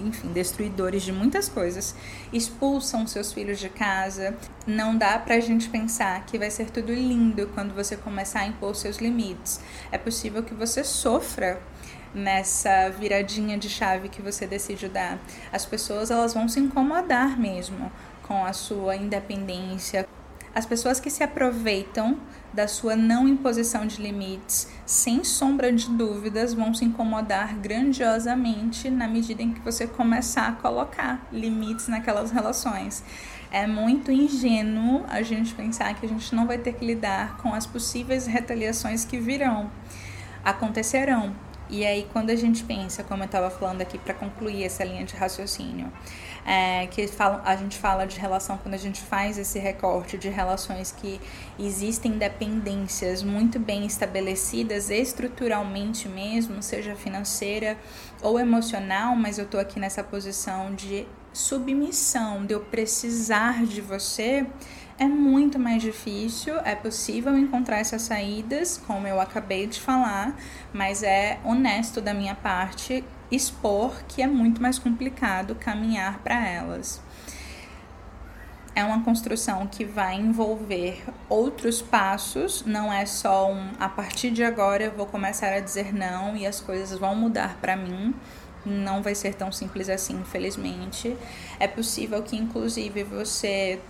enfim, 0.00 0.32
destruidores 0.32 1.04
de 1.04 1.12
muitas 1.12 1.48
coisas, 1.48 1.94
expulsam 2.32 3.06
seus 3.06 3.32
filhos 3.32 3.60
de 3.60 3.68
casa. 3.68 4.36
Não 4.66 4.98
dá 4.98 5.16
pra 5.16 5.38
gente 5.38 5.68
pensar 5.68 6.26
que 6.26 6.36
vai 6.36 6.50
ser 6.50 6.70
tudo 6.70 6.92
lindo 6.92 7.48
quando 7.54 7.72
você 7.72 7.96
começar 7.96 8.40
a 8.40 8.46
impor 8.48 8.74
seus 8.74 8.96
limites. 8.96 9.60
É 9.92 9.98
possível 9.98 10.42
que 10.42 10.54
você 10.54 10.82
sofra 10.82 11.62
nessa 12.12 12.88
viradinha 12.88 13.56
de 13.56 13.68
chave 13.68 14.08
que 14.08 14.20
você 14.20 14.44
decide 14.44 14.88
dar. 14.88 15.16
As 15.52 15.64
pessoas 15.64 16.10
elas 16.10 16.34
vão 16.34 16.48
se 16.48 16.58
incomodar 16.58 17.38
mesmo 17.38 17.92
com 18.30 18.44
a 18.44 18.52
sua 18.52 18.94
independência. 18.94 20.06
As 20.54 20.64
pessoas 20.64 21.00
que 21.00 21.10
se 21.10 21.24
aproveitam 21.24 22.16
da 22.54 22.68
sua 22.68 22.94
não 22.94 23.26
imposição 23.26 23.84
de 23.84 24.00
limites, 24.00 24.68
sem 24.86 25.24
sombra 25.24 25.72
de 25.72 25.90
dúvidas, 25.90 26.54
vão 26.54 26.72
se 26.72 26.84
incomodar 26.84 27.56
grandiosamente 27.56 28.88
na 28.88 29.08
medida 29.08 29.42
em 29.42 29.52
que 29.52 29.58
você 29.60 29.84
começar 29.84 30.46
a 30.46 30.52
colocar 30.52 31.26
limites 31.32 31.88
naquelas 31.88 32.30
relações. 32.30 33.02
É 33.50 33.66
muito 33.66 34.12
ingênuo 34.12 35.04
a 35.08 35.22
gente 35.22 35.52
pensar 35.52 35.92
que 35.94 36.06
a 36.06 36.08
gente 36.08 36.32
não 36.32 36.46
vai 36.46 36.58
ter 36.58 36.74
que 36.74 36.84
lidar 36.84 37.36
com 37.38 37.52
as 37.52 37.66
possíveis 37.66 38.28
retaliações 38.28 39.04
que 39.04 39.18
virão, 39.18 39.68
acontecerão, 40.44 41.34
E 41.72 41.86
aí, 41.86 42.08
quando 42.12 42.30
a 42.30 42.34
gente 42.34 42.64
pensa, 42.64 43.04
como 43.04 43.22
eu 43.22 43.26
estava 43.26 43.48
falando 43.48 43.80
aqui 43.80 43.96
para 43.96 44.12
concluir 44.12 44.64
essa 44.64 44.82
linha 44.82 45.04
de 45.04 45.14
raciocínio, 45.14 45.90
é, 46.50 46.88
que 46.88 47.08
a 47.44 47.54
gente 47.54 47.78
fala 47.78 48.04
de 48.04 48.18
relação 48.18 48.58
quando 48.58 48.74
a 48.74 48.76
gente 48.76 49.00
faz 49.00 49.38
esse 49.38 49.56
recorte 49.60 50.18
de 50.18 50.28
relações 50.28 50.90
que 50.90 51.20
existem 51.56 52.18
dependências 52.18 53.22
muito 53.22 53.60
bem 53.60 53.86
estabelecidas 53.86 54.90
estruturalmente 54.90 56.08
mesmo, 56.08 56.60
seja 56.60 56.96
financeira 56.96 57.78
ou 58.20 58.36
emocional, 58.36 59.14
mas 59.14 59.38
eu 59.38 59.44
estou 59.44 59.60
aqui 59.60 59.78
nessa 59.78 60.02
posição 60.02 60.74
de 60.74 61.06
submissão, 61.32 62.44
de 62.44 62.52
eu 62.52 62.60
precisar 62.62 63.64
de 63.64 63.80
você 63.80 64.44
é 64.98 65.06
muito 65.06 65.56
mais 65.56 65.80
difícil, 65.80 66.58
é 66.64 66.74
possível 66.74 67.38
encontrar 67.38 67.78
essas 67.78 68.02
saídas, 68.02 68.76
como 68.88 69.06
eu 69.06 69.20
acabei 69.20 69.68
de 69.68 69.80
falar, 69.80 70.36
mas 70.72 71.04
é 71.04 71.38
honesto 71.44 72.00
da 72.00 72.12
minha 72.12 72.34
parte 72.34 73.04
expor 73.30 74.02
que 74.08 74.22
é 74.22 74.26
muito 74.26 74.60
mais 74.60 74.78
complicado 74.78 75.54
caminhar 75.54 76.18
para 76.18 76.46
elas. 76.46 77.00
É 78.74 78.84
uma 78.84 79.02
construção 79.02 79.66
que 79.66 79.84
vai 79.84 80.14
envolver 80.14 81.02
outros 81.28 81.82
passos, 81.82 82.64
não 82.64 82.92
é 82.92 83.04
só 83.04 83.50
um 83.50 83.72
a 83.80 83.88
partir 83.88 84.30
de 84.30 84.44
agora 84.44 84.84
eu 84.84 84.92
vou 84.92 85.06
começar 85.06 85.52
a 85.52 85.60
dizer 85.60 85.92
não 85.92 86.36
e 86.36 86.46
as 86.46 86.60
coisas 86.60 86.98
vão 86.98 87.14
mudar 87.14 87.58
para 87.60 87.76
mim. 87.76 88.14
Não 88.64 89.02
vai 89.02 89.14
ser 89.14 89.34
tão 89.34 89.50
simples 89.50 89.88
assim, 89.88 90.20
infelizmente. 90.20 91.16
É 91.58 91.66
possível 91.66 92.22
que, 92.22 92.36
inclusive, 92.36 93.02
você 93.02 93.80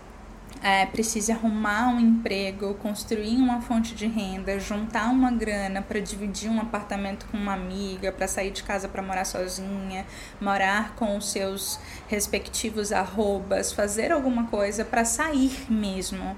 é, 0.62 0.84
precise 0.86 1.32
arrumar 1.32 1.88
um 1.88 1.98
emprego, 1.98 2.74
construir 2.74 3.36
uma 3.36 3.60
fonte 3.60 3.94
de 3.94 4.06
renda, 4.06 4.58
juntar 4.60 5.10
uma 5.10 5.30
grana 5.30 5.80
para 5.80 6.00
dividir 6.00 6.50
um 6.50 6.60
apartamento 6.60 7.26
com 7.26 7.36
uma 7.36 7.54
amiga, 7.54 8.12
para 8.12 8.28
sair 8.28 8.50
de 8.50 8.62
casa 8.62 8.88
para 8.88 9.02
morar 9.02 9.24
sozinha, 9.24 10.04
morar 10.40 10.94
com 10.96 11.16
os 11.16 11.30
seus 11.30 11.80
respectivos 12.08 12.92
arrobas, 12.92 13.72
fazer 13.72 14.12
alguma 14.12 14.46
coisa 14.48 14.84
para 14.84 15.04
sair 15.04 15.66
mesmo. 15.70 16.36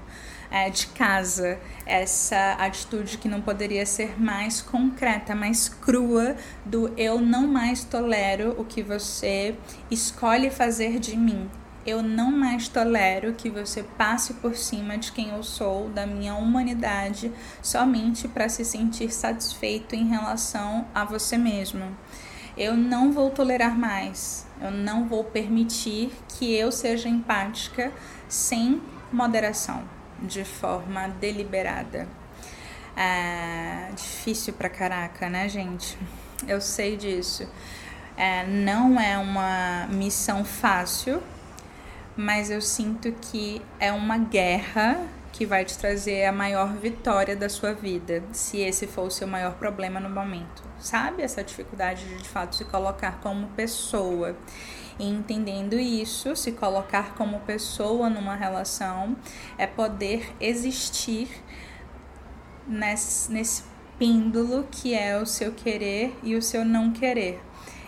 É, 0.51 0.69
de 0.69 0.85
casa, 0.85 1.57
essa 1.83 2.53
atitude 2.59 3.17
que 3.17 3.27
não 3.27 3.41
poderia 3.41 3.87
ser 3.87 4.21
mais 4.21 4.61
concreta, 4.61 5.33
mais 5.33 5.67
crua 5.67 6.35
do 6.63 6.93
eu 6.95 7.19
não 7.19 7.47
mais 7.47 7.83
tolero 7.83 8.53
o 8.59 8.63
que 8.63 8.83
você 8.83 9.55
escolhe 9.89 10.51
fazer 10.51 10.99
de 10.99 11.17
mim, 11.17 11.49
eu 11.85 12.01
não 12.01 12.31
mais 12.31 12.67
tolero 12.67 13.33
que 13.33 13.49
você 13.49 13.83
passe 13.83 14.35
por 14.35 14.55
cima 14.55 14.97
de 14.97 15.11
quem 15.11 15.29
eu 15.29 15.43
sou, 15.43 15.89
da 15.89 16.05
minha 16.05 16.35
humanidade, 16.35 17.31
somente 17.61 18.27
para 18.27 18.47
se 18.47 18.63
sentir 18.63 19.11
satisfeito 19.11 19.95
em 19.95 20.07
relação 20.07 20.87
a 20.95 21.03
você 21.03 21.37
mesmo. 21.37 21.95
Eu 22.55 22.77
não 22.77 23.11
vou 23.11 23.31
tolerar 23.31 23.77
mais, 23.77 24.45
eu 24.61 24.71
não 24.71 25.07
vou 25.07 25.23
permitir 25.23 26.11
que 26.29 26.53
eu 26.53 26.71
seja 26.71 27.09
empática 27.09 27.91
sem 28.29 28.81
moderação, 29.11 29.83
de 30.21 30.45
forma 30.45 31.07
deliberada. 31.19 32.07
É 32.95 33.89
difícil 33.95 34.53
pra 34.53 34.69
caraca, 34.69 35.29
né, 35.29 35.49
gente? 35.49 35.97
Eu 36.47 36.61
sei 36.61 36.95
disso. 36.95 37.47
É, 38.15 38.45
não 38.45 38.99
é 38.99 39.17
uma 39.17 39.87
missão 39.87 40.45
fácil, 40.45 41.21
mas 42.15 42.49
eu 42.51 42.61
sinto 42.61 43.11
que 43.11 43.61
é 43.79 43.91
uma 43.91 44.17
guerra 44.17 44.99
que 45.31 45.47
vai 45.47 45.65
te 45.65 45.75
trazer 45.77 46.25
a 46.25 46.31
maior 46.31 46.75
vitória 46.75 47.35
da 47.35 47.49
sua 47.49 47.73
vida, 47.73 48.23
se 48.31 48.59
esse 48.59 48.85
for 48.85 49.07
o 49.07 49.11
seu 49.11 49.27
maior 49.27 49.55
problema 49.55 49.99
no 49.99 50.09
momento. 50.09 50.63
Sabe 50.79 51.23
essa 51.23 51.43
dificuldade 51.43 52.05
de 52.05 52.17
de 52.17 52.29
fato 52.29 52.55
se 52.55 52.63
colocar 52.65 53.19
como 53.19 53.47
pessoa? 53.47 54.37
E 54.99 55.09
entendendo 55.09 55.73
isso, 55.73 56.35
se 56.35 56.51
colocar 56.51 57.15
como 57.15 57.39
pessoa 57.41 58.11
numa 58.11 58.35
relação 58.35 59.17
é 59.57 59.65
poder 59.65 60.31
existir 60.39 61.27
nesse, 62.67 63.31
nesse 63.31 63.63
pêndulo 63.97 64.67
que 64.69 64.93
é 64.93 65.19
o 65.19 65.25
seu 65.25 65.51
querer 65.51 66.15
e 66.21 66.35
o 66.35 66.41
seu 66.43 66.63
não 66.63 66.91
querer 66.91 67.41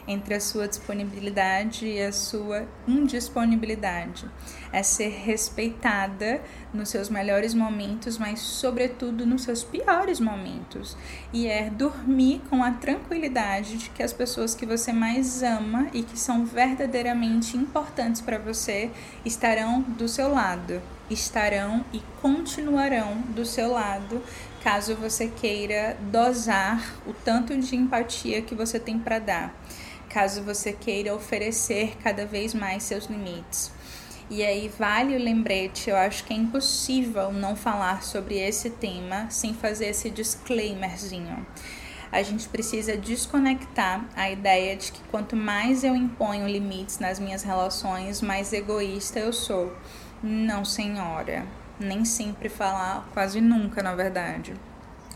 entre 0.08 0.34
a 0.34 0.39
sua 0.39 0.68
disponibilidade 0.68 1.86
e 1.86 2.02
a 2.02 2.12
sua 2.12 2.68
indisponibilidade. 2.88 4.30
É 4.72 4.84
ser 4.84 5.10
respeitada 5.10 6.41
nos 6.74 6.89
seus 6.89 7.10
melhores 7.10 7.54
momentos, 7.54 8.18
mas 8.18 8.39
sobretudo 8.39 9.26
nos 9.26 9.44
seus 9.44 9.63
piores 9.63 10.20
momentos. 10.20 10.96
E 11.34 11.48
é 11.48 11.70
dormir 11.70 12.41
com 12.50 12.63
a 12.63 12.72
tranquilidade 12.72 13.78
de 13.78 13.89
que 13.89 14.04
as 14.04 14.13
pessoas 14.13 14.54
que 14.54 14.65
você 14.65 14.91
mais 14.91 15.41
ama 15.41 15.88
e 15.94 16.04
que 16.04 16.20
são 16.20 16.46
verdadeiramente 16.46 17.58
importantes 17.58 18.22
para 18.22 18.38
você 18.38 18.91
estarão 19.24 19.82
do 19.82 20.08
seu 20.08 20.32
lado, 20.32 20.82
estarão 21.10 21.86
e 21.94 22.02
continuarão 22.22 23.22
do 23.30 23.46
seu 23.46 23.72
lado 23.72 24.22
caso 24.65 24.96
você 24.96 25.28
queira 25.28 25.96
dosar 26.12 26.96
o 27.06 27.13
tanto 27.13 27.56
de 27.56 27.76
empatia 27.76 28.41
que 28.41 28.56
você 28.56 28.80
tem 28.80 28.98
para 28.98 29.20
dar 29.20 29.56
caso 30.15 30.41
você 30.43 30.71
queira 30.71 31.13
oferecer 31.13 31.97
cada 32.01 32.25
vez 32.25 32.54
mais 32.54 32.84
seus 32.84 33.08
limites. 33.08 33.69
E 34.30 34.45
aí 34.45 34.71
vale 34.80 35.13
o 35.13 35.19
lembrete, 35.19 35.89
eu 35.89 35.97
acho 35.97 36.23
que 36.23 36.34
é 36.34 36.38
impossível 36.38 37.34
não 37.34 37.54
falar 37.54 38.01
sobre 38.01 38.38
esse 38.38 38.69
tema 38.69 39.30
sem 39.30 39.54
fazer 39.54 39.88
esse 39.88 40.10
disclaimerzinho. 40.10 41.45
A 42.13 42.23
gente 42.23 42.47
precisa 42.47 42.95
desconectar 42.95 44.06
a 44.15 44.32
ideia 44.32 44.78
de 44.78 44.93
que 44.93 45.01
quanto 45.12 45.36
mais 45.36 45.84
eu 45.84 45.93
imponho 45.93 46.47
limites 46.47 46.97
nas 46.97 47.19
minhas 47.19 47.43
relações, 47.43 48.21
mais 48.21 48.54
egoísta 48.54 49.19
eu 49.19 49.34
sou. 49.34 49.75
Não, 50.23 50.63
senhora. 50.63 51.45
Nem 51.78 52.06
sempre 52.06 52.47
falar, 52.47 53.06
quase 53.13 53.41
nunca, 53.41 53.84
na 53.84 53.93
verdade. 53.93 54.54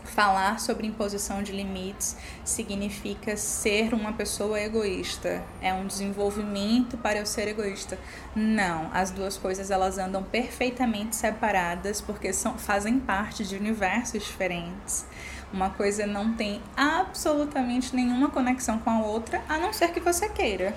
Falar 0.04 0.58
sobre 0.58 0.86
imposição 0.86 1.42
de 1.42 1.52
limites 1.52 2.16
significa 2.44 3.36
ser 3.36 3.94
uma 3.94 4.12
pessoa 4.12 4.60
egoísta. 4.60 5.42
É 5.62 5.72
um 5.72 5.86
desenvolvimento 5.86 6.96
para 6.96 7.18
eu 7.18 7.26
ser 7.26 7.48
egoísta. 7.48 7.98
Não, 8.34 8.90
as 8.92 9.10
duas 9.10 9.36
coisas 9.36 9.70
elas 9.70 9.98
andam 9.98 10.22
perfeitamente 10.22 11.14
separadas 11.14 12.00
porque 12.00 12.32
são, 12.32 12.58
fazem 12.58 12.98
parte 12.98 13.44
de 13.44 13.56
universos 13.56 14.24
diferentes. 14.24 15.06
Uma 15.52 15.70
coisa 15.70 16.06
não 16.06 16.34
tem 16.34 16.60
absolutamente 16.76 17.94
nenhuma 17.94 18.30
conexão 18.30 18.78
com 18.78 18.90
a 18.90 19.00
outra, 19.00 19.42
a 19.48 19.58
não 19.58 19.72
ser 19.72 19.92
que 19.92 20.00
você 20.00 20.28
queira. 20.28 20.74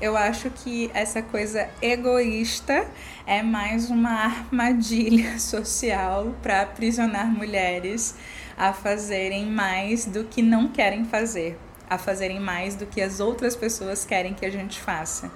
Eu 0.00 0.16
acho 0.16 0.48
que 0.50 0.90
essa 0.94 1.20
coisa 1.20 1.68
egoísta 1.82 2.86
é 3.26 3.42
mais 3.42 3.90
uma 3.90 4.10
armadilha 4.10 5.38
social 5.40 6.36
para 6.40 6.62
aprisionar 6.62 7.26
mulheres 7.26 8.14
a 8.58 8.72
fazerem 8.72 9.46
mais 9.46 10.04
do 10.04 10.24
que 10.24 10.42
não 10.42 10.66
querem 10.68 11.04
fazer, 11.04 11.56
a 11.88 11.96
fazerem 11.96 12.40
mais 12.40 12.74
do 12.74 12.86
que 12.86 13.00
as 13.00 13.20
outras 13.20 13.54
pessoas 13.54 14.04
querem 14.04 14.34
que 14.34 14.44
a 14.44 14.50
gente 14.50 14.80
faça. 14.80 15.30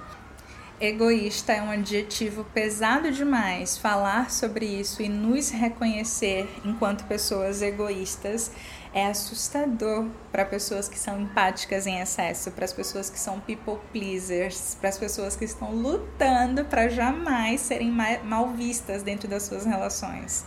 Egoísta 0.81 1.53
é 1.53 1.61
um 1.61 1.71
adjetivo 1.71 2.43
pesado 2.53 3.09
demais. 3.09 3.77
Falar 3.77 4.29
sobre 4.29 4.65
isso 4.65 5.01
e 5.01 5.07
nos 5.07 5.49
reconhecer 5.49 6.49
enquanto 6.65 7.05
pessoas 7.05 7.61
egoístas 7.61 8.51
é 8.93 9.07
assustador 9.07 10.07
para 10.29 10.43
pessoas 10.43 10.89
que 10.89 10.99
são 10.99 11.21
empáticas 11.21 11.87
em 11.87 12.01
excesso, 12.01 12.51
para 12.51 12.65
as 12.65 12.73
pessoas 12.73 13.09
que 13.09 13.17
são 13.17 13.39
people 13.39 13.79
pleasers, 13.93 14.75
para 14.79 14.89
as 14.89 14.97
pessoas 14.97 15.37
que 15.37 15.45
estão 15.45 15.71
lutando 15.73 16.65
para 16.65 16.89
jamais 16.89 17.61
serem 17.61 17.89
mal 18.23 18.49
vistas 18.49 19.01
dentro 19.01 19.27
das 19.27 19.43
suas 19.43 19.65
relações. 19.65 20.45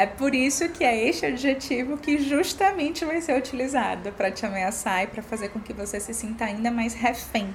É 0.00 0.06
por 0.06 0.34
isso 0.34 0.66
que 0.70 0.82
é 0.82 1.08
este 1.10 1.26
adjetivo 1.26 1.98
que 1.98 2.16
justamente 2.16 3.04
vai 3.04 3.20
ser 3.20 3.36
utilizado 3.36 4.10
para 4.12 4.30
te 4.30 4.46
ameaçar 4.46 5.02
e 5.02 5.06
para 5.06 5.22
fazer 5.22 5.50
com 5.50 5.60
que 5.60 5.74
você 5.74 6.00
se 6.00 6.14
sinta 6.14 6.46
ainda 6.46 6.70
mais 6.70 6.94
refém 6.94 7.54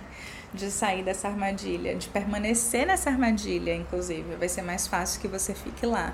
de 0.53 0.69
sair 0.69 1.01
dessa 1.01 1.27
armadilha, 1.27 1.95
de 1.95 2.07
permanecer 2.07 2.85
nessa 2.85 3.09
armadilha, 3.09 3.73
inclusive. 3.73 4.35
Vai 4.35 4.47
ser 4.47 4.61
mais 4.61 4.85
fácil 4.85 5.21
que 5.21 5.27
você 5.27 5.55
fique 5.55 5.87
lá, 5.87 6.13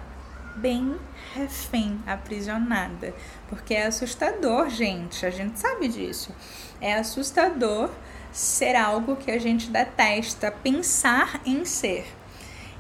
bem 0.55 0.95
refém, 1.35 1.99
aprisionada. 2.07 3.13
Porque 3.49 3.73
é 3.73 3.87
assustador, 3.87 4.69
gente, 4.69 5.25
a 5.25 5.29
gente 5.29 5.59
sabe 5.59 5.89
disso. 5.89 6.33
É 6.79 6.93
assustador 6.93 7.89
ser 8.31 8.77
algo 8.77 9.17
que 9.17 9.31
a 9.31 9.37
gente 9.37 9.69
detesta, 9.69 10.49
pensar 10.49 11.41
em 11.45 11.65
ser. 11.65 12.20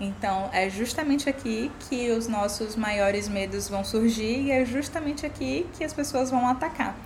Então, 0.03 0.49
é 0.51 0.67
justamente 0.67 1.29
aqui 1.29 1.71
que 1.87 2.09
os 2.09 2.27
nossos 2.27 2.75
maiores 2.75 3.29
medos 3.29 3.69
vão 3.69 3.83
surgir 3.83 4.41
e 4.45 4.51
é 4.51 4.65
justamente 4.65 5.27
aqui 5.27 5.67
que 5.73 5.83
as 5.83 5.93
pessoas 5.93 6.31
vão 6.31 6.47
atacar. 6.47 6.97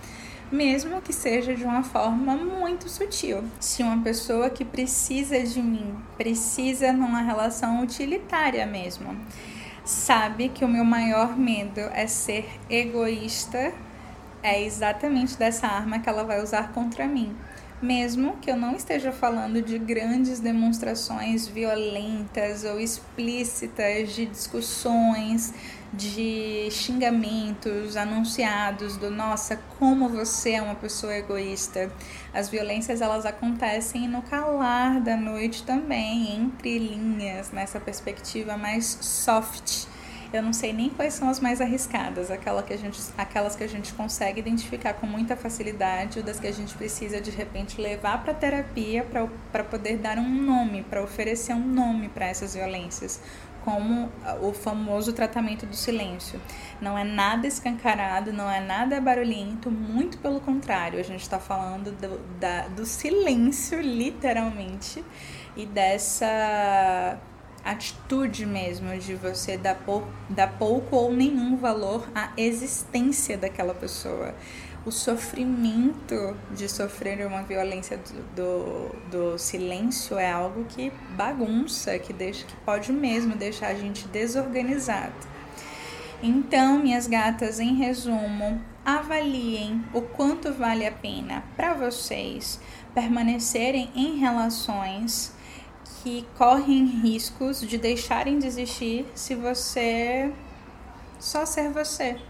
Mesmo 0.49 1.01
que 1.01 1.11
seja 1.11 1.53
de 1.53 1.65
uma 1.65 1.83
forma 1.83 2.37
muito 2.37 2.87
sutil. 2.87 3.43
Se 3.59 3.83
uma 3.83 4.01
pessoa 4.01 4.49
que 4.49 4.63
precisa 4.63 5.37
de 5.43 5.61
mim, 5.61 5.93
precisa 6.17 6.93
numa 6.93 7.21
relação 7.21 7.83
utilitária 7.83 8.65
mesmo, 8.65 9.13
sabe 9.83 10.47
que 10.47 10.63
o 10.63 10.67
meu 10.69 10.85
maior 10.85 11.37
medo 11.37 11.81
é 11.91 12.07
ser 12.07 12.47
egoísta, 12.69 13.73
é 14.41 14.63
exatamente 14.63 15.35
dessa 15.35 15.67
arma 15.67 15.99
que 15.99 16.07
ela 16.07 16.23
vai 16.23 16.41
usar 16.41 16.71
contra 16.71 17.05
mim. 17.07 17.35
Mesmo 17.81 18.37
que 18.37 18.49
eu 18.49 18.55
não 18.55 18.73
esteja 18.73 19.11
falando 19.11 19.61
de 19.61 19.77
grandes 19.77 20.39
demonstrações 20.39 21.45
violentas 21.45 22.63
ou 22.63 22.79
explícitas 22.79 24.15
de 24.15 24.25
discussões, 24.25 25.53
de 25.91 26.69
xingamentos 26.71 27.97
anunciados 27.97 28.95
do 28.95 29.11
nossa, 29.11 29.59
como 29.77 30.07
você 30.07 30.51
é 30.51 30.61
uma 30.61 30.75
pessoa 30.75 31.15
egoísta. 31.15 31.91
As 32.33 32.49
violências 32.49 33.01
elas 33.01 33.25
acontecem 33.25 34.07
no 34.07 34.21
calar 34.21 35.01
da 35.01 35.17
noite 35.17 35.63
também, 35.63 36.33
entre 36.33 36.79
linhas, 36.79 37.51
nessa 37.51 37.79
perspectiva 37.79 38.57
mais 38.57 38.85
soft 39.01 39.85
eu 40.33 40.41
não 40.41 40.53
sei 40.53 40.73
nem 40.73 40.89
quais 40.89 41.13
são 41.13 41.29
as 41.29 41.39
mais 41.39 41.61
arriscadas, 41.61 42.29
aquela 42.29 42.61
que 42.63 42.73
a 42.73 42.77
gente, 42.77 42.99
aquelas 43.17 43.55
que 43.55 43.63
a 43.63 43.67
gente 43.67 43.93
consegue 43.93 44.39
identificar 44.39 44.93
com 44.93 45.07
muita 45.07 45.35
facilidade, 45.35 46.19
ou 46.19 46.25
das 46.25 46.39
que 46.39 46.47
a 46.47 46.51
gente 46.51 46.75
precisa 46.75 47.21
de 47.21 47.31
repente 47.31 47.79
levar 47.79 48.23
para 48.23 48.33
terapia 48.33 49.05
para 49.51 49.63
poder 49.63 49.97
dar 49.97 50.17
um 50.17 50.29
nome, 50.29 50.83
para 50.83 51.01
oferecer 51.03 51.53
um 51.53 51.65
nome 51.65 52.09
para 52.09 52.25
essas 52.25 52.53
violências, 52.55 53.21
como 53.63 54.11
o 54.41 54.53
famoso 54.53 55.11
tratamento 55.11 55.65
do 55.65 55.75
silêncio. 55.75 56.39
Não 56.79 56.97
é 56.97 57.03
nada 57.03 57.47
escancarado, 57.47 58.31
não 58.31 58.49
é 58.49 58.59
nada 58.59 59.01
barulhento, 59.01 59.71
muito 59.71 60.19
pelo 60.19 60.39
contrário, 60.39 60.99
a 60.99 61.03
gente 61.03 61.21
está 61.21 61.39
falando 61.39 61.91
do, 61.91 62.19
da, 62.39 62.67
do 62.67 62.85
silêncio, 62.85 63.81
literalmente, 63.81 65.03
e 65.57 65.65
dessa 65.65 67.17
atitude 67.65 68.45
mesmo 68.45 68.95
de 68.99 69.15
você 69.15 69.57
dar 69.57 69.73
pouco, 69.73 70.07
dar 70.29 70.53
pouco 70.59 70.95
ou 70.95 71.11
nenhum 71.11 71.57
valor 71.57 72.07
à 72.13 72.29
existência 72.37 73.35
daquela 73.35 73.73
pessoa. 73.73 74.35
O 74.85 74.91
sofrimento 74.91 76.37
de 76.51 76.69
sofrer 76.69 77.25
uma 77.25 77.41
violência 77.41 77.97
do, 77.97 78.35
do, 78.35 78.95
do 79.09 79.37
silêncio 79.39 80.15
é 80.19 80.31
algo 80.31 80.63
que 80.65 80.91
bagunça, 81.17 81.97
que, 81.97 82.13
deixa, 82.13 82.45
que 82.45 82.55
pode 82.57 82.93
mesmo 82.93 83.35
deixar 83.35 83.69
a 83.69 83.73
gente 83.73 84.07
desorganizado. 84.09 85.35
Então, 86.21 86.77
minhas 86.77 87.07
gatas, 87.07 87.59
em 87.59 87.73
resumo, 87.75 88.61
avaliem 88.85 89.83
o 89.91 90.01
quanto 90.01 90.53
vale 90.53 90.85
a 90.85 90.91
pena 90.91 91.43
para 91.57 91.73
vocês 91.73 92.59
permanecerem 92.93 93.89
em 93.95 94.17
relações 94.17 95.34
que 96.05 96.23
correm 96.37 96.85
riscos 96.85 97.59
de 97.59 97.79
deixarem 97.79 98.37
de 98.37 98.45
existir 98.45 99.07
se 99.15 99.33
você 99.33 100.31
só 101.19 101.47
ser 101.47 101.71
você. 101.71 102.21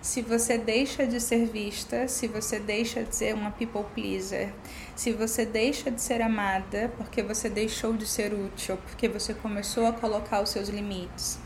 Se 0.00 0.22
você 0.22 0.56
deixa 0.56 1.06
de 1.06 1.20
ser 1.20 1.44
vista, 1.44 2.08
se 2.08 2.26
você 2.26 2.58
deixa 2.58 3.04
de 3.04 3.14
ser 3.14 3.34
uma 3.34 3.50
people 3.50 3.84
pleaser, 3.94 4.54
se 4.96 5.12
você 5.12 5.44
deixa 5.44 5.90
de 5.90 6.00
ser 6.00 6.22
amada 6.22 6.90
porque 6.96 7.22
você 7.22 7.50
deixou 7.50 7.92
de 7.92 8.06
ser 8.06 8.32
útil, 8.32 8.78
porque 8.78 9.06
você 9.06 9.34
começou 9.34 9.86
a 9.86 9.92
colocar 9.92 10.40
os 10.40 10.48
seus 10.48 10.70
limites. 10.70 11.38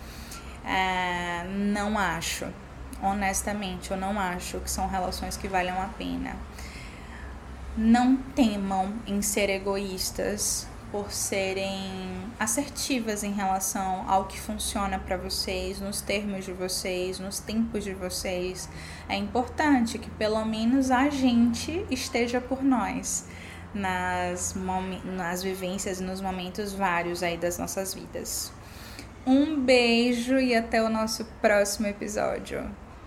É, 0.64 1.42
não 1.48 1.98
acho, 1.98 2.46
honestamente, 3.02 3.90
eu 3.90 3.96
não 3.96 4.20
acho 4.20 4.60
que 4.60 4.70
são 4.70 4.86
relações 4.86 5.36
que 5.36 5.48
valham 5.48 5.82
a 5.82 5.88
pena. 5.88 6.36
Não 7.76 8.16
temam 8.16 8.94
em 9.08 9.20
ser 9.20 9.50
egoístas, 9.50 10.68
por 10.94 11.10
serem 11.10 11.90
assertivas 12.38 13.24
em 13.24 13.32
relação 13.32 14.08
ao 14.08 14.26
que 14.26 14.40
funciona 14.40 14.96
para 14.96 15.16
vocês, 15.16 15.80
nos 15.80 16.00
termos 16.00 16.44
de 16.44 16.52
vocês, 16.52 17.18
nos 17.18 17.40
tempos 17.40 17.82
de 17.82 17.92
vocês. 17.92 18.68
É 19.08 19.16
importante 19.16 19.98
que 19.98 20.08
pelo 20.08 20.44
menos 20.44 20.92
a 20.92 21.10
gente 21.10 21.84
esteja 21.90 22.40
por 22.40 22.62
nós 22.62 23.26
nas, 23.74 24.54
nas 25.04 25.42
vivências 25.42 25.98
e 25.98 26.04
nos 26.04 26.20
momentos 26.20 26.72
vários 26.72 27.24
aí 27.24 27.36
das 27.36 27.58
nossas 27.58 27.92
vidas. 27.92 28.52
Um 29.26 29.60
beijo 29.60 30.38
e 30.38 30.54
até 30.54 30.80
o 30.80 30.88
nosso 30.88 31.24
próximo 31.42 31.88
episódio. 31.88 32.70